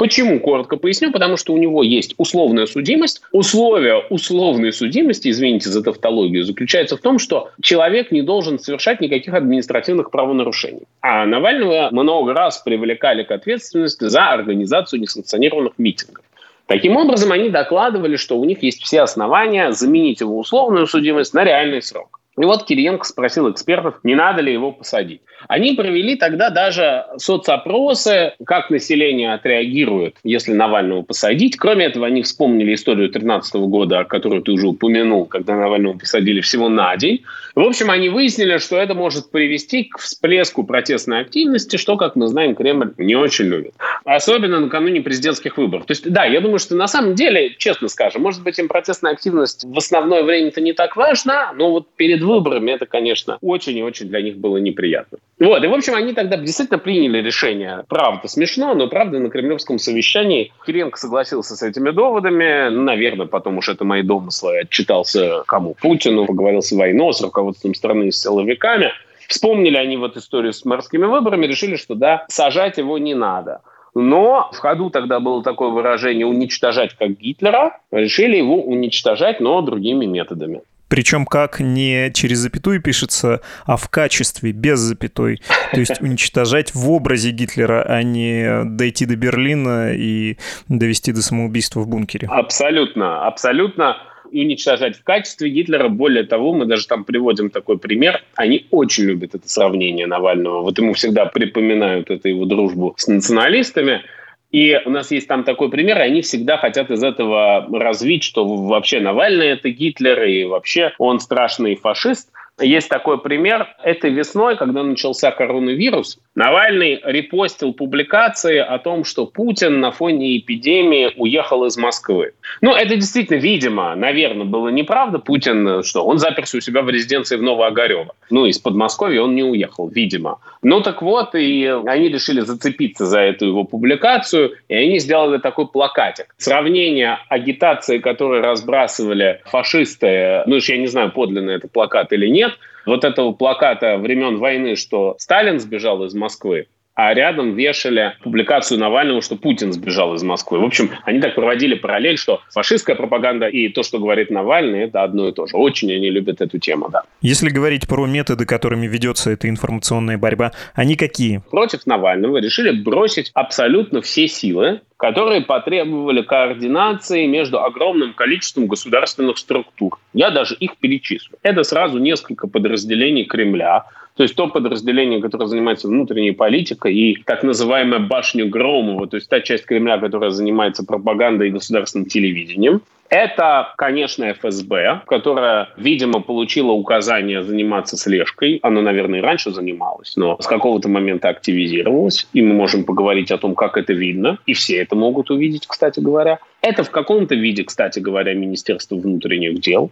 Почему? 0.00 0.40
Коротко 0.40 0.78
поясню. 0.78 1.12
Потому 1.12 1.36
что 1.36 1.52
у 1.52 1.58
него 1.58 1.82
есть 1.82 2.14
условная 2.16 2.64
судимость. 2.64 3.20
Условие 3.32 3.98
условной 4.08 4.72
судимости, 4.72 5.28
извините 5.28 5.68
за 5.68 5.82
тавтологию, 5.82 6.42
заключается 6.44 6.96
в 6.96 7.02
том, 7.02 7.18
что 7.18 7.50
человек 7.60 8.10
не 8.10 8.22
должен 8.22 8.58
совершать 8.58 9.02
никаких 9.02 9.34
административных 9.34 10.10
правонарушений. 10.10 10.84
А 11.02 11.26
Навального 11.26 11.90
много 11.92 12.32
раз 12.32 12.62
привлекали 12.62 13.24
к 13.24 13.30
ответственности 13.30 14.08
за 14.08 14.30
организацию 14.30 15.02
несанкционированных 15.02 15.74
митингов. 15.76 16.24
Таким 16.64 16.96
образом, 16.96 17.32
они 17.32 17.50
докладывали, 17.50 18.16
что 18.16 18.38
у 18.38 18.44
них 18.46 18.62
есть 18.62 18.82
все 18.82 19.02
основания 19.02 19.70
заменить 19.72 20.20
его 20.20 20.38
условную 20.38 20.86
судимость 20.86 21.34
на 21.34 21.44
реальный 21.44 21.82
срок. 21.82 22.19
И 22.40 22.44
вот 22.44 22.64
Кириенко 22.64 23.04
спросил 23.04 23.50
экспертов, 23.50 23.96
не 24.02 24.14
надо 24.14 24.40
ли 24.40 24.50
его 24.50 24.72
посадить. 24.72 25.20
Они 25.46 25.72
провели 25.72 26.16
тогда 26.16 26.48
даже 26.50 27.04
соцопросы, 27.18 28.32
как 28.44 28.70
население 28.70 29.34
отреагирует, 29.34 30.16
если 30.24 30.52
Навального 30.52 31.02
посадить. 31.02 31.56
Кроме 31.56 31.86
этого, 31.86 32.06
они 32.06 32.22
вспомнили 32.22 32.74
историю 32.74 33.08
2013 33.08 33.54
года, 33.56 34.04
которую 34.04 34.42
ты 34.42 34.52
уже 34.52 34.68
упомянул, 34.68 35.26
когда 35.26 35.54
Навального 35.54 35.98
посадили 35.98 36.40
всего 36.40 36.68
на 36.68 36.96
день. 36.96 37.22
В 37.54 37.60
общем, 37.60 37.90
они 37.90 38.08
выяснили, 38.08 38.58
что 38.58 38.76
это 38.76 38.94
может 38.94 39.30
привести 39.30 39.84
к 39.84 39.98
всплеску 39.98 40.64
протестной 40.64 41.20
активности, 41.20 41.76
что, 41.76 41.96
как 41.96 42.16
мы 42.16 42.26
знаем, 42.28 42.54
Кремль 42.54 42.94
не 42.96 43.16
очень 43.16 43.46
любит. 43.46 43.74
Особенно 44.04 44.60
накануне 44.60 45.00
президентских 45.02 45.58
выборов. 45.58 45.86
То 45.86 45.92
есть, 45.92 46.10
да, 46.10 46.24
я 46.24 46.40
думаю, 46.40 46.58
что 46.58 46.74
на 46.74 46.86
самом 46.86 47.14
деле, 47.14 47.54
честно 47.58 47.88
скажем, 47.88 48.22
может 48.22 48.42
быть, 48.42 48.58
им 48.58 48.68
протестная 48.68 49.12
активность 49.12 49.64
в 49.64 49.76
основное 49.76 50.22
время-то 50.22 50.60
не 50.60 50.72
так 50.72 50.96
важна, 50.96 51.52
но 51.54 51.70
вот 51.70 51.88
перед 51.96 52.22
выборами 52.30 52.70
это, 52.70 52.86
конечно, 52.86 53.38
очень 53.42 53.76
и 53.76 53.82
очень 53.82 54.08
для 54.08 54.22
них 54.22 54.36
было 54.38 54.56
неприятно. 54.56 55.18
Вот, 55.38 55.62
и, 55.62 55.66
в 55.66 55.74
общем, 55.74 55.94
они 55.94 56.12
тогда 56.12 56.36
действительно 56.36 56.78
приняли 56.78 57.22
решение. 57.22 57.84
Правда, 57.88 58.28
смешно, 58.28 58.74
но 58.74 58.88
правда 58.88 59.18
на 59.18 59.30
кремлевском 59.30 59.78
совещании 59.78 60.52
Кириенко 60.66 60.98
согласился 60.98 61.56
с 61.56 61.62
этими 61.62 61.90
доводами. 61.90 62.68
Наверное, 62.68 63.26
потом 63.26 63.58
уж 63.58 63.68
это 63.68 63.84
мои 63.84 64.02
домыслы 64.02 64.60
отчитался 64.60 65.42
кому? 65.46 65.74
Путину, 65.80 66.26
поговорил 66.26 66.62
с 66.62 66.72
войной, 66.72 67.12
с 67.12 67.20
руководством 67.20 67.74
страны, 67.74 68.12
с 68.12 68.22
силовиками. 68.22 68.92
Вспомнили 69.28 69.76
они 69.76 69.96
вот 69.96 70.16
историю 70.16 70.52
с 70.52 70.64
морскими 70.64 71.04
выборами, 71.04 71.46
решили, 71.46 71.76
что 71.76 71.94
да, 71.94 72.24
сажать 72.28 72.78
его 72.78 72.98
не 72.98 73.14
надо. 73.14 73.60
Но 73.94 74.50
в 74.52 74.58
ходу 74.58 74.90
тогда 74.90 75.20
было 75.20 75.42
такое 75.42 75.70
выражение 75.70 76.26
«уничтожать 76.26 76.94
как 76.94 77.10
Гитлера». 77.18 77.78
Решили 77.90 78.36
его 78.36 78.62
уничтожать, 78.62 79.40
но 79.40 79.60
другими 79.62 80.04
методами. 80.06 80.62
Причем 80.90 81.24
как 81.24 81.60
не 81.60 82.10
через 82.12 82.38
запятую 82.38 82.82
пишется, 82.82 83.40
а 83.64 83.76
в 83.76 83.88
качестве, 83.88 84.50
без 84.50 84.80
запятой. 84.80 85.40
То 85.72 85.78
есть 85.78 86.00
уничтожать 86.02 86.74
в 86.74 86.90
образе 86.90 87.30
Гитлера, 87.30 87.82
а 87.82 88.02
не 88.02 88.64
дойти 88.64 89.06
до 89.06 89.14
Берлина 89.14 89.94
и 89.94 90.36
довести 90.68 91.12
до 91.12 91.22
самоубийства 91.22 91.80
в 91.80 91.88
бункере. 91.88 92.26
Абсолютно, 92.28 93.24
абсолютно. 93.24 93.98
и 94.32 94.44
уничтожать 94.44 94.96
в 94.96 95.04
качестве 95.04 95.50
Гитлера. 95.50 95.88
Более 95.88 96.24
того, 96.24 96.52
мы 96.52 96.66
даже 96.66 96.88
там 96.88 97.04
приводим 97.04 97.50
такой 97.50 97.78
пример. 97.78 98.22
Они 98.34 98.66
очень 98.72 99.04
любят 99.04 99.36
это 99.36 99.48
сравнение 99.48 100.08
Навального. 100.08 100.60
Вот 100.62 100.76
ему 100.78 100.94
всегда 100.94 101.26
припоминают 101.26 102.10
эту 102.10 102.28
его 102.28 102.46
дружбу 102.46 102.94
с 102.96 103.06
националистами. 103.06 104.02
И 104.50 104.80
у 104.84 104.90
нас 104.90 105.10
есть 105.12 105.28
там 105.28 105.44
такой 105.44 105.70
пример, 105.70 105.98
и 105.98 106.02
они 106.02 106.22
всегда 106.22 106.56
хотят 106.56 106.90
из 106.90 107.02
этого 107.04 107.66
развить, 107.70 108.24
что 108.24 108.44
вообще 108.44 109.00
Навальный 109.00 109.48
это 109.48 109.70
Гитлер, 109.70 110.24
и 110.24 110.44
вообще 110.44 110.92
он 110.98 111.20
страшный 111.20 111.76
фашист. 111.76 112.32
Есть 112.60 112.88
такой 112.88 113.18
пример. 113.18 113.68
Этой 113.82 114.10
весной, 114.10 114.56
когда 114.56 114.82
начался 114.82 115.30
коронавирус, 115.30 116.18
Навальный 116.34 117.00
репостил 117.04 117.72
публикации 117.72 118.58
о 118.58 118.78
том, 118.78 119.04
что 119.04 119.26
Путин 119.26 119.80
на 119.80 119.90
фоне 119.90 120.38
эпидемии 120.38 121.12
уехал 121.16 121.64
из 121.64 121.76
Москвы. 121.76 122.32
Ну, 122.60 122.74
это 122.74 122.94
действительно, 122.94 123.38
видимо, 123.38 123.94
наверное, 123.94 124.46
было 124.46 124.68
неправда. 124.68 125.18
Путин, 125.18 125.82
что 125.82 126.04
он 126.04 126.18
заперся 126.18 126.58
у 126.58 126.60
себя 126.60 126.82
в 126.82 126.88
резиденции 126.88 127.36
в 127.36 127.42
Новоогарево. 127.42 128.14
Ну, 128.30 128.46
из 128.46 128.58
Подмосковья 128.58 129.22
он 129.22 129.34
не 129.34 129.42
уехал, 129.42 129.88
видимо. 129.88 130.38
Ну, 130.62 130.80
так 130.80 131.02
вот, 131.02 131.34
и 131.34 131.66
они 131.86 132.08
решили 132.08 132.40
зацепиться 132.40 133.06
за 133.06 133.20
эту 133.20 133.46
его 133.46 133.64
публикацию, 133.64 134.52
и 134.68 134.74
они 134.74 134.98
сделали 134.98 135.38
такой 135.38 135.66
плакатик. 135.66 136.34
Сравнение 136.38 137.18
агитации, 137.28 137.98
которую 137.98 138.42
разбрасывали 138.42 139.40
фашисты, 139.46 140.42
ну, 140.46 140.56
я 140.56 140.78
не 140.78 140.86
знаю, 140.86 141.12
подлинно 141.12 141.50
это 141.50 141.66
плакат 141.68 142.12
или 142.12 142.28
нет, 142.28 142.49
вот 142.86 143.04
этого 143.04 143.32
плаката 143.32 143.96
времен 143.98 144.38
войны, 144.38 144.76
что 144.76 145.16
Сталин 145.18 145.58
сбежал 145.60 146.04
из 146.04 146.14
Москвы, 146.14 146.68
а 146.94 147.14
рядом 147.14 147.54
вешали 147.54 148.14
публикацию 148.22 148.78
Навального, 148.78 149.22
что 149.22 149.36
Путин 149.36 149.72
сбежал 149.72 150.14
из 150.14 150.22
Москвы. 150.22 150.58
В 150.58 150.64
общем, 150.64 150.90
они 151.04 151.20
так 151.20 151.34
проводили 151.34 151.74
параллель, 151.74 152.18
что 152.18 152.40
фашистская 152.52 152.96
пропаганда 152.96 153.46
и 153.46 153.68
то, 153.68 153.82
что 153.82 153.98
говорит 153.98 154.30
Навальный, 154.30 154.84
это 154.84 155.02
одно 155.02 155.28
и 155.28 155.32
то 155.32 155.46
же. 155.46 155.56
Очень 155.56 155.92
они 155.92 156.10
любят 156.10 156.40
эту 156.40 156.58
тему, 156.58 156.88
да. 156.90 157.02
Если 157.22 157.48
говорить 157.48 157.88
про 157.88 158.06
методы, 158.06 158.44
которыми 158.44 158.86
ведется 158.86 159.30
эта 159.30 159.48
информационная 159.48 160.18
борьба, 160.18 160.52
они 160.74 160.96
какие? 160.96 161.42
Против 161.50 161.86
Навального 161.86 162.38
решили 162.38 162.70
бросить 162.70 163.30
абсолютно 163.34 164.02
все 164.02 164.28
силы, 164.28 164.80
которые 164.96 165.40
потребовали 165.40 166.20
координации 166.20 167.26
между 167.26 167.62
огромным 167.62 168.12
количеством 168.12 168.66
государственных 168.66 169.38
структур. 169.38 169.98
Я 170.12 170.30
даже 170.30 170.54
их 170.54 170.76
перечислю. 170.76 171.38
Это 171.42 171.62
сразу 171.62 171.98
несколько 171.98 172.46
подразделений 172.46 173.24
Кремля, 173.24 173.84
то 174.16 174.22
есть 174.22 174.34
то 174.34 174.48
подразделение, 174.48 175.20
которое 175.20 175.46
занимается 175.46 175.88
внутренней 175.88 176.32
политикой 176.32 176.94
и 176.94 177.22
так 177.24 177.42
называемая 177.42 178.00
башня 178.00 178.44
Громова, 178.46 179.06
то 179.06 179.16
есть 179.16 179.28
та 179.28 179.40
часть 179.40 179.66
Кремля, 179.66 179.98
которая 179.98 180.30
занимается 180.30 180.84
пропагандой 180.84 181.48
и 181.48 181.52
государственным 181.52 182.06
телевидением. 182.06 182.82
Это, 183.10 183.74
конечно, 183.76 184.32
ФСБ, 184.32 185.02
которая, 185.06 185.70
видимо, 185.76 186.20
получила 186.20 186.70
указание 186.70 187.42
заниматься 187.42 187.96
слежкой. 187.96 188.60
Она, 188.62 188.82
наверное, 188.82 189.18
и 189.18 189.22
раньше 189.22 189.50
занималась, 189.50 190.16
но 190.16 190.40
с 190.40 190.46
какого-то 190.46 190.88
момента 190.88 191.28
активизировалась. 191.28 192.28
И 192.32 192.40
мы 192.40 192.54
можем 192.54 192.84
поговорить 192.84 193.32
о 193.32 193.38
том, 193.38 193.56
как 193.56 193.76
это 193.76 193.92
видно. 193.92 194.38
И 194.46 194.52
все 194.52 194.76
это 194.76 194.94
могут 194.94 195.30
увидеть, 195.30 195.66
кстати 195.66 195.98
говоря. 195.98 196.38
Это 196.62 196.84
в 196.84 196.90
каком-то 196.90 197.34
виде, 197.34 197.64
кстати 197.64 197.98
говоря, 197.98 198.32
Министерство 198.34 198.94
внутренних 198.94 199.60
дел. 199.60 199.90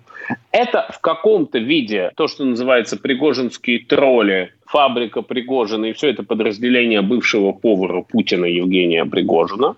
Это 0.52 0.86
в 0.92 1.00
каком-то 1.00 1.58
виде 1.58 2.12
то, 2.14 2.28
что 2.28 2.44
называется 2.44 2.96
пригожинские 2.96 3.80
тролли, 3.80 4.52
фабрика 4.68 5.22
Пригожина 5.22 5.86
и 5.86 5.92
все 5.92 6.10
это 6.10 6.22
подразделение 6.22 7.00
бывшего 7.00 7.52
повара 7.52 8.02
Путина 8.02 8.44
Евгения 8.44 9.04
Пригожина. 9.04 9.76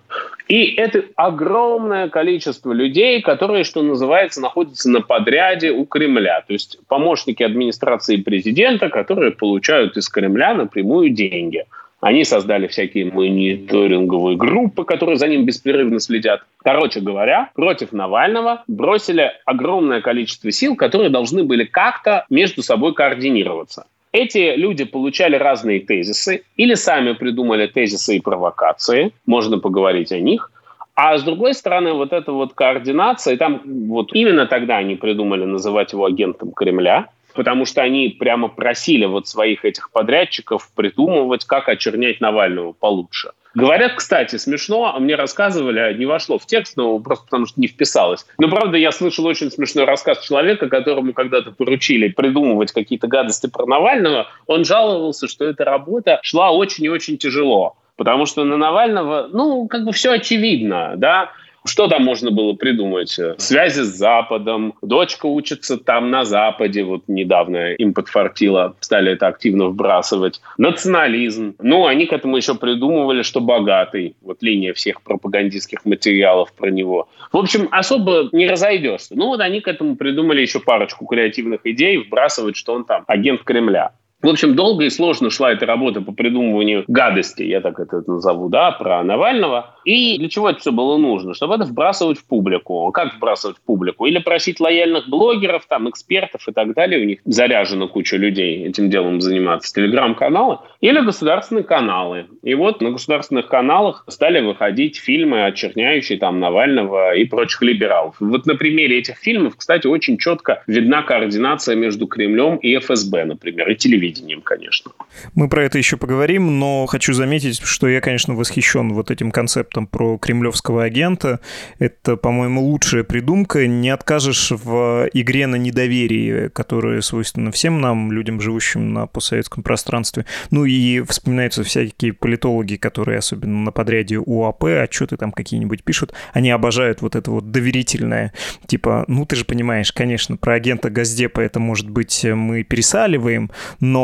И 0.48 0.74
это 0.74 1.04
огромное 1.14 2.08
количество 2.08 2.72
людей, 2.72 3.22
которые, 3.22 3.62
что 3.62 3.82
называется, 3.82 4.40
находятся 4.40 4.90
на 4.90 5.00
подряде 5.00 5.70
у 5.70 5.84
Кремля. 5.84 6.42
То 6.46 6.52
есть 6.52 6.78
помощники 6.88 7.42
администрации 7.42 8.16
президента, 8.16 8.88
которые 8.88 9.30
получают 9.30 9.96
из 9.96 10.08
Кремля 10.08 10.54
напрямую 10.54 11.10
деньги. 11.10 11.66
Они 12.00 12.24
создали 12.24 12.66
всякие 12.66 13.12
мониторинговые 13.12 14.36
группы, 14.36 14.84
которые 14.84 15.18
за 15.18 15.28
ним 15.28 15.44
беспрерывно 15.44 16.00
следят. 16.00 16.40
Короче 16.62 17.00
говоря, 17.00 17.50
против 17.54 17.92
Навального 17.92 18.64
бросили 18.66 19.30
огромное 19.44 20.00
количество 20.00 20.50
сил, 20.50 20.76
которые 20.76 21.10
должны 21.10 21.44
были 21.44 21.64
как-то 21.64 22.24
между 22.30 22.62
собой 22.62 22.94
координироваться. 22.94 23.86
Эти 24.12 24.56
люди 24.56 24.84
получали 24.84 25.36
разные 25.36 25.80
тезисы 25.80 26.42
или 26.56 26.74
сами 26.74 27.12
придумали 27.12 27.66
тезисы 27.68 28.16
и 28.16 28.20
провокации, 28.20 29.12
можно 29.26 29.58
поговорить 29.58 30.10
о 30.12 30.18
них. 30.18 30.50
А 30.94 31.16
с 31.16 31.22
другой 31.22 31.54
стороны, 31.54 31.92
вот 31.92 32.12
эта 32.12 32.32
вот 32.32 32.52
координация, 32.54 33.34
и 33.34 33.36
там 33.36 33.62
вот 33.64 34.12
именно 34.12 34.46
тогда 34.46 34.78
они 34.78 34.96
придумали 34.96 35.44
называть 35.44 35.92
его 35.92 36.04
агентом 36.04 36.50
Кремля, 36.52 37.06
потому 37.34 37.64
что 37.64 37.82
они 37.82 38.08
прямо 38.08 38.48
просили 38.48 39.04
вот 39.04 39.28
своих 39.28 39.64
этих 39.64 39.90
подрядчиков 39.90 40.70
придумывать, 40.74 41.44
как 41.44 41.68
очернять 41.68 42.20
Навального 42.20 42.72
получше. 42.72 43.30
Говорят, 43.54 43.94
кстати, 43.96 44.36
смешно, 44.36 44.94
а 44.94 45.00
мне 45.00 45.16
рассказывали, 45.16 45.92
не 45.98 46.06
вошло 46.06 46.38
в 46.38 46.46
текст, 46.46 46.76
но 46.76 46.98
просто 47.00 47.24
потому 47.24 47.46
что 47.46 47.60
не 47.60 47.66
вписалось. 47.66 48.24
Но, 48.38 48.48
правда, 48.48 48.78
я 48.78 48.92
слышал 48.92 49.26
очень 49.26 49.50
смешной 49.50 49.86
рассказ 49.86 50.20
человека, 50.20 50.68
которому 50.68 51.12
когда-то 51.12 51.50
поручили 51.50 52.08
придумывать 52.08 52.70
какие-то 52.70 53.08
гадости 53.08 53.48
про 53.48 53.66
Навального. 53.66 54.28
Он 54.46 54.64
жаловался, 54.64 55.26
что 55.26 55.44
эта 55.44 55.64
работа 55.64 56.20
шла 56.22 56.52
очень 56.52 56.84
и 56.84 56.88
очень 56.88 57.18
тяжело. 57.18 57.76
Потому 57.96 58.24
что 58.24 58.44
на 58.44 58.56
Навального, 58.56 59.28
ну, 59.32 59.66
как 59.66 59.84
бы 59.84 59.92
все 59.92 60.12
очевидно, 60.12 60.94
да. 60.96 61.32
Что 61.66 61.88
там 61.88 62.04
можно 62.04 62.30
было 62.30 62.54
придумать? 62.54 63.18
Связи 63.38 63.82
с 63.82 63.96
Западом, 63.96 64.74
дочка 64.82 65.26
учится 65.26 65.76
там 65.76 66.10
на 66.10 66.24
Западе, 66.24 66.84
вот 66.84 67.04
недавно 67.06 67.72
им 67.74 67.92
подфартило, 67.92 68.76
стали 68.80 69.12
это 69.12 69.26
активно 69.26 69.66
вбрасывать. 69.66 70.40
Национализм. 70.58 71.54
Ну, 71.58 71.86
они 71.86 72.06
к 72.06 72.12
этому 72.12 72.36
еще 72.36 72.54
придумывали, 72.54 73.22
что 73.22 73.40
богатый. 73.40 74.16
Вот 74.22 74.42
линия 74.42 74.72
всех 74.72 75.02
пропагандистских 75.02 75.84
материалов 75.84 76.52
про 76.52 76.70
него. 76.70 77.08
В 77.32 77.36
общем, 77.36 77.68
особо 77.70 78.28
не 78.32 78.48
разойдешься. 78.48 79.14
Ну, 79.14 79.26
вот 79.26 79.40
они 79.40 79.60
к 79.60 79.68
этому 79.68 79.96
придумали 79.96 80.40
еще 80.40 80.60
парочку 80.60 81.06
креативных 81.06 81.60
идей, 81.64 81.98
вбрасывать, 81.98 82.56
что 82.56 82.72
он 82.72 82.84
там 82.84 83.04
агент 83.06 83.42
Кремля. 83.42 83.92
В 84.22 84.28
общем, 84.28 84.54
долго 84.54 84.84
и 84.84 84.90
сложно 84.90 85.30
шла 85.30 85.52
эта 85.52 85.64
работа 85.64 86.02
по 86.02 86.12
придумыванию 86.12 86.84
гадости, 86.88 87.42
я 87.42 87.62
так 87.62 87.80
это 87.80 88.02
назову, 88.06 88.50
да, 88.50 88.70
про 88.72 89.02
Навального. 89.02 89.74
И 89.86 90.18
для 90.18 90.28
чего 90.28 90.50
это 90.50 90.60
все 90.60 90.72
было 90.72 90.98
нужно? 90.98 91.32
Чтобы 91.32 91.54
это 91.54 91.64
вбрасывать 91.64 92.18
в 92.18 92.26
публику. 92.26 92.90
Как 92.92 93.14
вбрасывать 93.14 93.56
в 93.56 93.62
публику? 93.62 94.04
Или 94.04 94.18
просить 94.18 94.60
лояльных 94.60 95.08
блогеров, 95.08 95.64
там, 95.66 95.88
экспертов 95.88 96.46
и 96.46 96.52
так 96.52 96.74
далее. 96.74 97.00
У 97.00 97.06
них 97.06 97.20
заряжена 97.24 97.86
куча 97.86 98.18
людей 98.18 98.66
этим 98.66 98.90
делом 98.90 99.22
заниматься. 99.22 99.72
Телеграм-каналы. 99.72 100.58
Или 100.82 101.00
государственные 101.00 101.64
каналы. 101.64 102.26
И 102.42 102.54
вот 102.54 102.82
на 102.82 102.90
государственных 102.90 103.48
каналах 103.48 104.04
стали 104.08 104.40
выходить 104.40 104.98
фильмы, 104.98 105.46
очерняющие 105.46 106.18
там 106.18 106.40
Навального 106.40 107.14
и 107.14 107.24
прочих 107.24 107.62
либералов. 107.62 108.16
Вот 108.20 108.44
на 108.44 108.54
примере 108.54 108.98
этих 108.98 109.16
фильмов, 109.16 109.56
кстати, 109.56 109.86
очень 109.86 110.18
четко 110.18 110.62
видна 110.66 111.02
координация 111.02 111.74
между 111.74 112.06
Кремлем 112.06 112.56
и 112.56 112.76
ФСБ, 112.76 113.24
например, 113.24 113.70
и 113.70 113.76
телевидением, 113.76 114.09
конечно. 114.44 114.92
Мы 115.34 115.48
про 115.48 115.64
это 115.64 115.78
еще 115.78 115.96
поговорим, 115.96 116.58
но 116.58 116.86
хочу 116.86 117.12
заметить, 117.12 117.60
что 117.62 117.88
я, 117.88 118.00
конечно, 118.00 118.34
восхищен 118.34 118.92
вот 118.92 119.10
этим 119.10 119.30
концептом 119.30 119.86
про 119.86 120.18
кремлевского 120.18 120.84
агента. 120.84 121.40
Это, 121.78 122.16
по-моему, 122.16 122.62
лучшая 122.62 123.04
придумка. 123.04 123.66
Не 123.66 123.90
откажешь 123.90 124.50
в 124.50 125.08
игре 125.12 125.46
на 125.46 125.56
недоверие, 125.56 126.48
которое 126.50 127.00
свойственно 127.02 127.52
всем 127.52 127.80
нам, 127.80 128.12
людям, 128.12 128.40
живущим 128.40 128.92
на 128.92 129.06
постсоветском 129.06 129.62
пространстве. 129.62 130.26
Ну 130.50 130.64
и 130.64 131.02
вспоминаются 131.02 131.62
всякие 131.64 132.12
политологи, 132.12 132.76
которые, 132.76 133.18
особенно 133.18 133.60
на 133.60 133.72
подряде 133.72 134.18
УАП, 134.18 134.64
отчеты 134.64 135.16
там 135.16 135.32
какие-нибудь 135.32 135.84
пишут, 135.84 136.12
они 136.32 136.50
обожают 136.50 137.02
вот 137.02 137.16
это 137.16 137.30
вот 137.30 137.50
доверительное. 137.50 138.32
Типа, 138.66 139.04
ну 139.08 139.26
ты 139.26 139.36
же 139.36 139.44
понимаешь, 139.44 139.92
конечно, 139.92 140.36
про 140.36 140.54
агента 140.54 140.90
Газдепа 140.90 141.40
это, 141.40 141.60
может 141.60 141.88
быть, 141.88 142.24
мы 142.24 142.62
пересаливаем, 142.62 143.50
но 143.80 143.99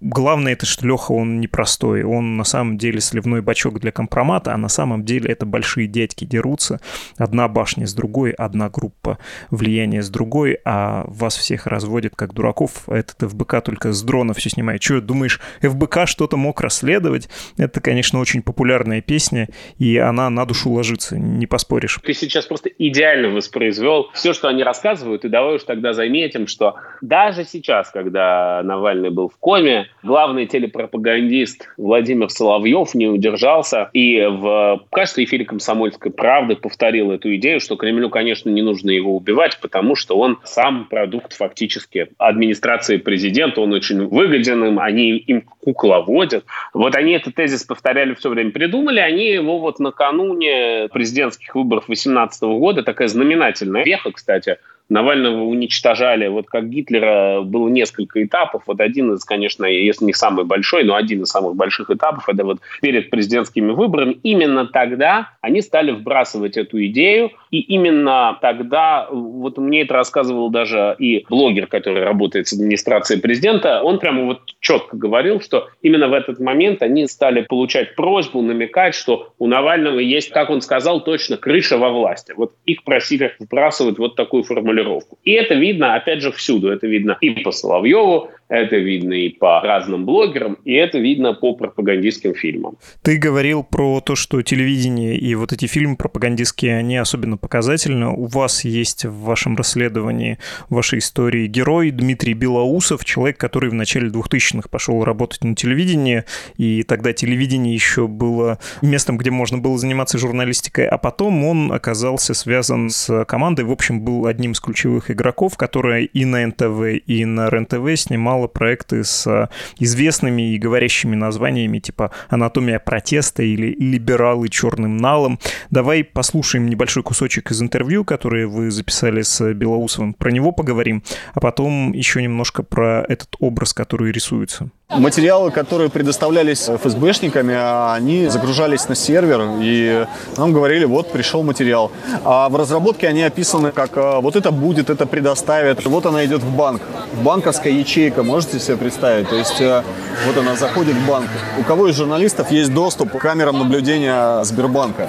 главное 0.00 0.52
это, 0.52 0.66
что 0.66 0.86
Леха, 0.86 1.12
он 1.12 1.40
непростой. 1.40 2.02
Он 2.04 2.36
на 2.36 2.44
самом 2.44 2.78
деле 2.78 3.00
сливной 3.00 3.42
бачок 3.42 3.80
для 3.80 3.92
компромата, 3.92 4.52
а 4.54 4.56
на 4.56 4.68
самом 4.68 5.04
деле 5.04 5.30
это 5.30 5.46
большие 5.46 5.86
дядьки 5.86 6.24
дерутся. 6.24 6.80
Одна 7.18 7.48
башня 7.48 7.86
с 7.86 7.94
другой, 7.94 8.30
одна 8.30 8.68
группа 8.68 9.18
влияния 9.50 10.02
с 10.02 10.10
другой, 10.10 10.58
а 10.64 11.04
вас 11.08 11.36
всех 11.36 11.66
разводят 11.66 12.14
как 12.16 12.34
дураков. 12.34 12.88
Этот 12.88 13.30
ФБК 13.30 13.62
только 13.62 13.92
с 13.92 14.02
дрона 14.02 14.34
все 14.34 14.50
снимает. 14.50 14.80
Че, 14.80 15.00
думаешь, 15.00 15.40
ФБК 15.60 16.06
что-то 16.06 16.36
мог 16.36 16.60
расследовать? 16.60 17.28
Это, 17.56 17.80
конечно, 17.80 18.20
очень 18.20 18.42
популярная 18.42 19.00
песня, 19.00 19.48
и 19.78 19.96
она 19.96 20.30
на 20.30 20.44
душу 20.46 20.70
ложится, 20.70 21.18
не 21.18 21.46
поспоришь. 21.46 22.00
Ты 22.04 22.14
сейчас 22.14 22.46
просто 22.46 22.68
идеально 22.68 23.30
воспроизвел 23.30 24.10
все, 24.14 24.32
что 24.32 24.48
они 24.48 24.62
рассказывают, 24.62 25.24
и 25.24 25.28
давай 25.28 25.56
уж 25.56 25.64
тогда 25.64 25.92
заметим, 25.92 26.46
что 26.46 26.76
даже 27.00 27.44
сейчас, 27.44 27.90
когда 27.90 28.62
Навальный 28.62 29.10
был 29.10 29.28
в 29.36 29.40
коме. 29.40 29.88
Главный 30.02 30.46
телепропагандист 30.46 31.68
Владимир 31.76 32.30
Соловьев 32.30 32.94
не 32.94 33.06
удержался 33.06 33.90
и 33.92 34.24
в 34.24 34.84
качестве 34.90 35.24
эфире 35.24 35.44
«Комсомольской 35.44 36.10
правды» 36.10 36.56
повторил 36.56 37.10
эту 37.10 37.34
идею, 37.36 37.60
что 37.60 37.76
Кремлю, 37.76 38.08
конечно, 38.08 38.48
не 38.50 38.62
нужно 38.62 38.90
его 38.90 39.16
убивать, 39.16 39.58
потому 39.60 39.94
что 39.94 40.18
он 40.18 40.38
сам 40.44 40.86
продукт 40.86 41.34
фактически 41.34 42.08
администрации 42.18 42.96
президента, 42.96 43.60
он 43.60 43.72
очень 43.72 44.06
выгоден 44.06 44.64
им, 44.64 44.78
они 44.78 45.10
им 45.16 45.42
кукловодят. 45.42 46.44
Вот 46.72 46.94
они 46.94 47.12
этот 47.12 47.34
тезис 47.34 47.64
повторяли 47.64 48.14
все 48.14 48.30
время, 48.30 48.50
придумали, 48.50 49.00
они 49.00 49.26
его 49.26 49.58
вот 49.58 49.78
накануне 49.78 50.88
президентских 50.92 51.54
выборов 51.54 51.86
2018 51.86 52.42
года, 52.42 52.82
такая 52.82 53.08
знаменательная 53.08 53.84
веха, 53.84 54.12
кстати, 54.12 54.58
Навального 54.88 55.42
уничтожали, 55.42 56.28
вот 56.28 56.46
как 56.46 56.70
Гитлера 56.70 57.42
было 57.42 57.68
несколько 57.68 58.22
этапов. 58.22 58.62
Вот 58.66 58.80
один 58.80 59.12
из, 59.14 59.24
конечно, 59.24 59.64
если 59.64 60.04
не 60.04 60.12
самый 60.12 60.44
большой, 60.44 60.84
но 60.84 60.94
один 60.94 61.22
из 61.22 61.28
самых 61.28 61.56
больших 61.56 61.90
этапов, 61.90 62.28
это 62.28 62.44
вот 62.44 62.58
перед 62.80 63.10
президентскими 63.10 63.72
выборами. 63.72 64.18
Именно 64.22 64.66
тогда 64.66 65.30
они 65.40 65.60
стали 65.60 65.90
вбрасывать 65.90 66.56
эту 66.56 66.84
идею, 66.86 67.32
и 67.50 67.60
именно 67.60 68.38
тогда, 68.40 69.08
вот 69.10 69.58
мне 69.58 69.82
это 69.82 69.94
рассказывал 69.94 70.50
даже 70.50 70.94
и 70.98 71.24
блогер, 71.28 71.66
который 71.66 72.04
работает 72.04 72.46
с 72.46 72.52
администрацией 72.52 73.20
президента, 73.20 73.82
он 73.82 73.98
прямо 73.98 74.24
вот 74.24 74.40
четко 74.60 74.96
говорил, 74.96 75.40
что 75.40 75.68
именно 75.82 76.08
в 76.08 76.12
этот 76.12 76.38
момент 76.38 76.82
они 76.82 77.06
стали 77.06 77.42
получать 77.42 77.96
просьбу, 77.96 78.40
намекать, 78.40 78.94
что 78.94 79.32
у 79.38 79.46
Навального 79.46 79.98
есть, 79.98 80.30
как 80.30 80.50
он 80.50 80.60
сказал, 80.60 81.02
точно 81.02 81.36
крыша 81.36 81.76
во 81.76 81.90
власти. 81.90 82.34
Вот 82.36 82.52
их 82.66 82.84
просили 82.84 83.34
вбрасывать 83.40 83.98
вот 83.98 84.14
такую 84.14 84.42
формулировку 84.42 84.75
формулировку. 84.76 85.18
И 85.24 85.32
это 85.32 85.54
видно, 85.54 85.94
опять 85.94 86.22
же, 86.22 86.30
всюду. 86.32 86.68
Это 86.68 86.86
видно 86.86 87.16
и 87.20 87.30
по 87.30 87.50
Соловьеву, 87.50 88.30
это 88.48 88.76
видно 88.76 89.14
и 89.14 89.28
по 89.30 89.60
разным 89.60 90.04
блогерам, 90.04 90.58
и 90.64 90.74
это 90.74 90.98
видно 90.98 91.34
по 91.34 91.54
пропагандистским 91.54 92.34
фильмам. 92.34 92.76
Ты 93.02 93.16
говорил 93.16 93.64
про 93.64 94.00
то, 94.00 94.14
что 94.14 94.42
телевидение 94.42 95.16
и 95.16 95.34
вот 95.34 95.52
эти 95.52 95.66
фильмы 95.66 95.96
пропагандистские, 95.96 96.76
они 96.76 96.96
особенно 96.96 97.36
показательны. 97.36 98.08
У 98.08 98.26
вас 98.26 98.64
есть 98.64 99.04
в 99.04 99.20
вашем 99.22 99.56
расследовании, 99.56 100.38
в 100.68 100.74
вашей 100.76 101.00
истории 101.00 101.46
герой 101.46 101.90
Дмитрий 101.90 102.34
Белоусов, 102.34 103.04
человек, 103.04 103.38
который 103.38 103.70
в 103.70 103.74
начале 103.74 104.08
2000-х 104.08 104.68
пошел 104.68 105.02
работать 105.04 105.42
на 105.42 105.54
телевидении, 105.54 106.24
и 106.56 106.82
тогда 106.82 107.12
телевидение 107.12 107.74
еще 107.74 108.06
было 108.06 108.58
местом, 108.82 109.18
где 109.18 109.30
можно 109.30 109.58
было 109.58 109.78
заниматься 109.78 110.18
журналистикой, 110.18 110.86
а 110.86 110.98
потом 110.98 111.44
он 111.44 111.72
оказался 111.72 112.34
связан 112.34 112.90
с 112.90 113.24
командой, 113.24 113.64
в 113.64 113.72
общем, 113.72 114.02
был 114.02 114.26
одним 114.26 114.52
из 114.52 114.60
ключевых 114.60 115.10
игроков, 115.10 115.56
которая 115.56 116.02
и 116.02 116.24
на 116.24 116.46
НТВ, 116.46 117.02
и 117.06 117.24
на 117.24 117.48
РЕН-ТВ 117.50 117.98
снимал 117.98 118.35
мало 118.36 118.48
проекты 118.48 119.02
с 119.02 119.26
э, 119.26 119.48
известными 119.78 120.54
и 120.54 120.58
говорящими 120.58 121.16
названиями 121.16 121.78
типа 121.78 122.10
«Анатомия 122.28 122.78
протеста» 122.78 123.42
или 123.42 123.74
«Либералы 123.78 124.50
черным 124.50 124.98
налом». 124.98 125.38
Давай 125.70 126.04
послушаем 126.04 126.68
небольшой 126.68 127.02
кусочек 127.02 127.50
из 127.50 127.62
интервью, 127.62 128.04
которое 128.04 128.46
вы 128.46 128.70
записали 128.70 129.22
с 129.22 129.54
Белоусовым. 129.54 130.12
Про 130.12 130.30
него 130.30 130.52
поговорим, 130.52 131.02
а 131.32 131.40
потом 131.40 131.92
еще 131.92 132.22
немножко 132.22 132.62
про 132.62 133.06
этот 133.08 133.36
образ, 133.40 133.72
который 133.72 134.12
рисуется. 134.12 134.70
Материалы, 134.88 135.50
которые 135.50 135.90
предоставлялись 135.90 136.68
ФСБшниками, 136.68 137.56
они 137.92 138.28
загружались 138.28 138.88
на 138.88 138.94
сервер, 138.94 139.40
и 139.60 140.06
нам 140.36 140.52
говорили, 140.52 140.84
вот 140.84 141.10
пришел 141.10 141.42
материал. 141.42 141.90
А 142.24 142.48
в 142.48 142.54
разработке 142.54 143.08
они 143.08 143.24
описаны 143.24 143.72
как 143.72 143.96
э, 143.96 144.20
вот 144.20 144.36
это 144.36 144.52
будет, 144.52 144.88
это 144.88 145.06
предоставят. 145.06 145.84
Вот 145.84 146.06
она 146.06 146.24
идет 146.24 146.42
в 146.42 146.56
банк. 146.56 146.82
Банковская 147.24 147.72
ячейка, 147.72 148.22
можете 148.26 148.58
себе 148.58 148.76
представить? 148.76 149.28
То 149.28 149.36
есть 149.36 149.60
э, 149.60 149.82
вот 150.26 150.36
она 150.36 150.56
заходит 150.56 150.94
в 150.96 151.08
банк. 151.08 151.28
У 151.58 151.62
кого 151.62 151.88
из 151.88 151.96
журналистов 151.96 152.50
есть 152.50 152.74
доступ 152.74 153.12
к 153.12 153.18
камерам 153.18 153.58
наблюдения 153.58 154.42
Сбербанка? 154.44 155.08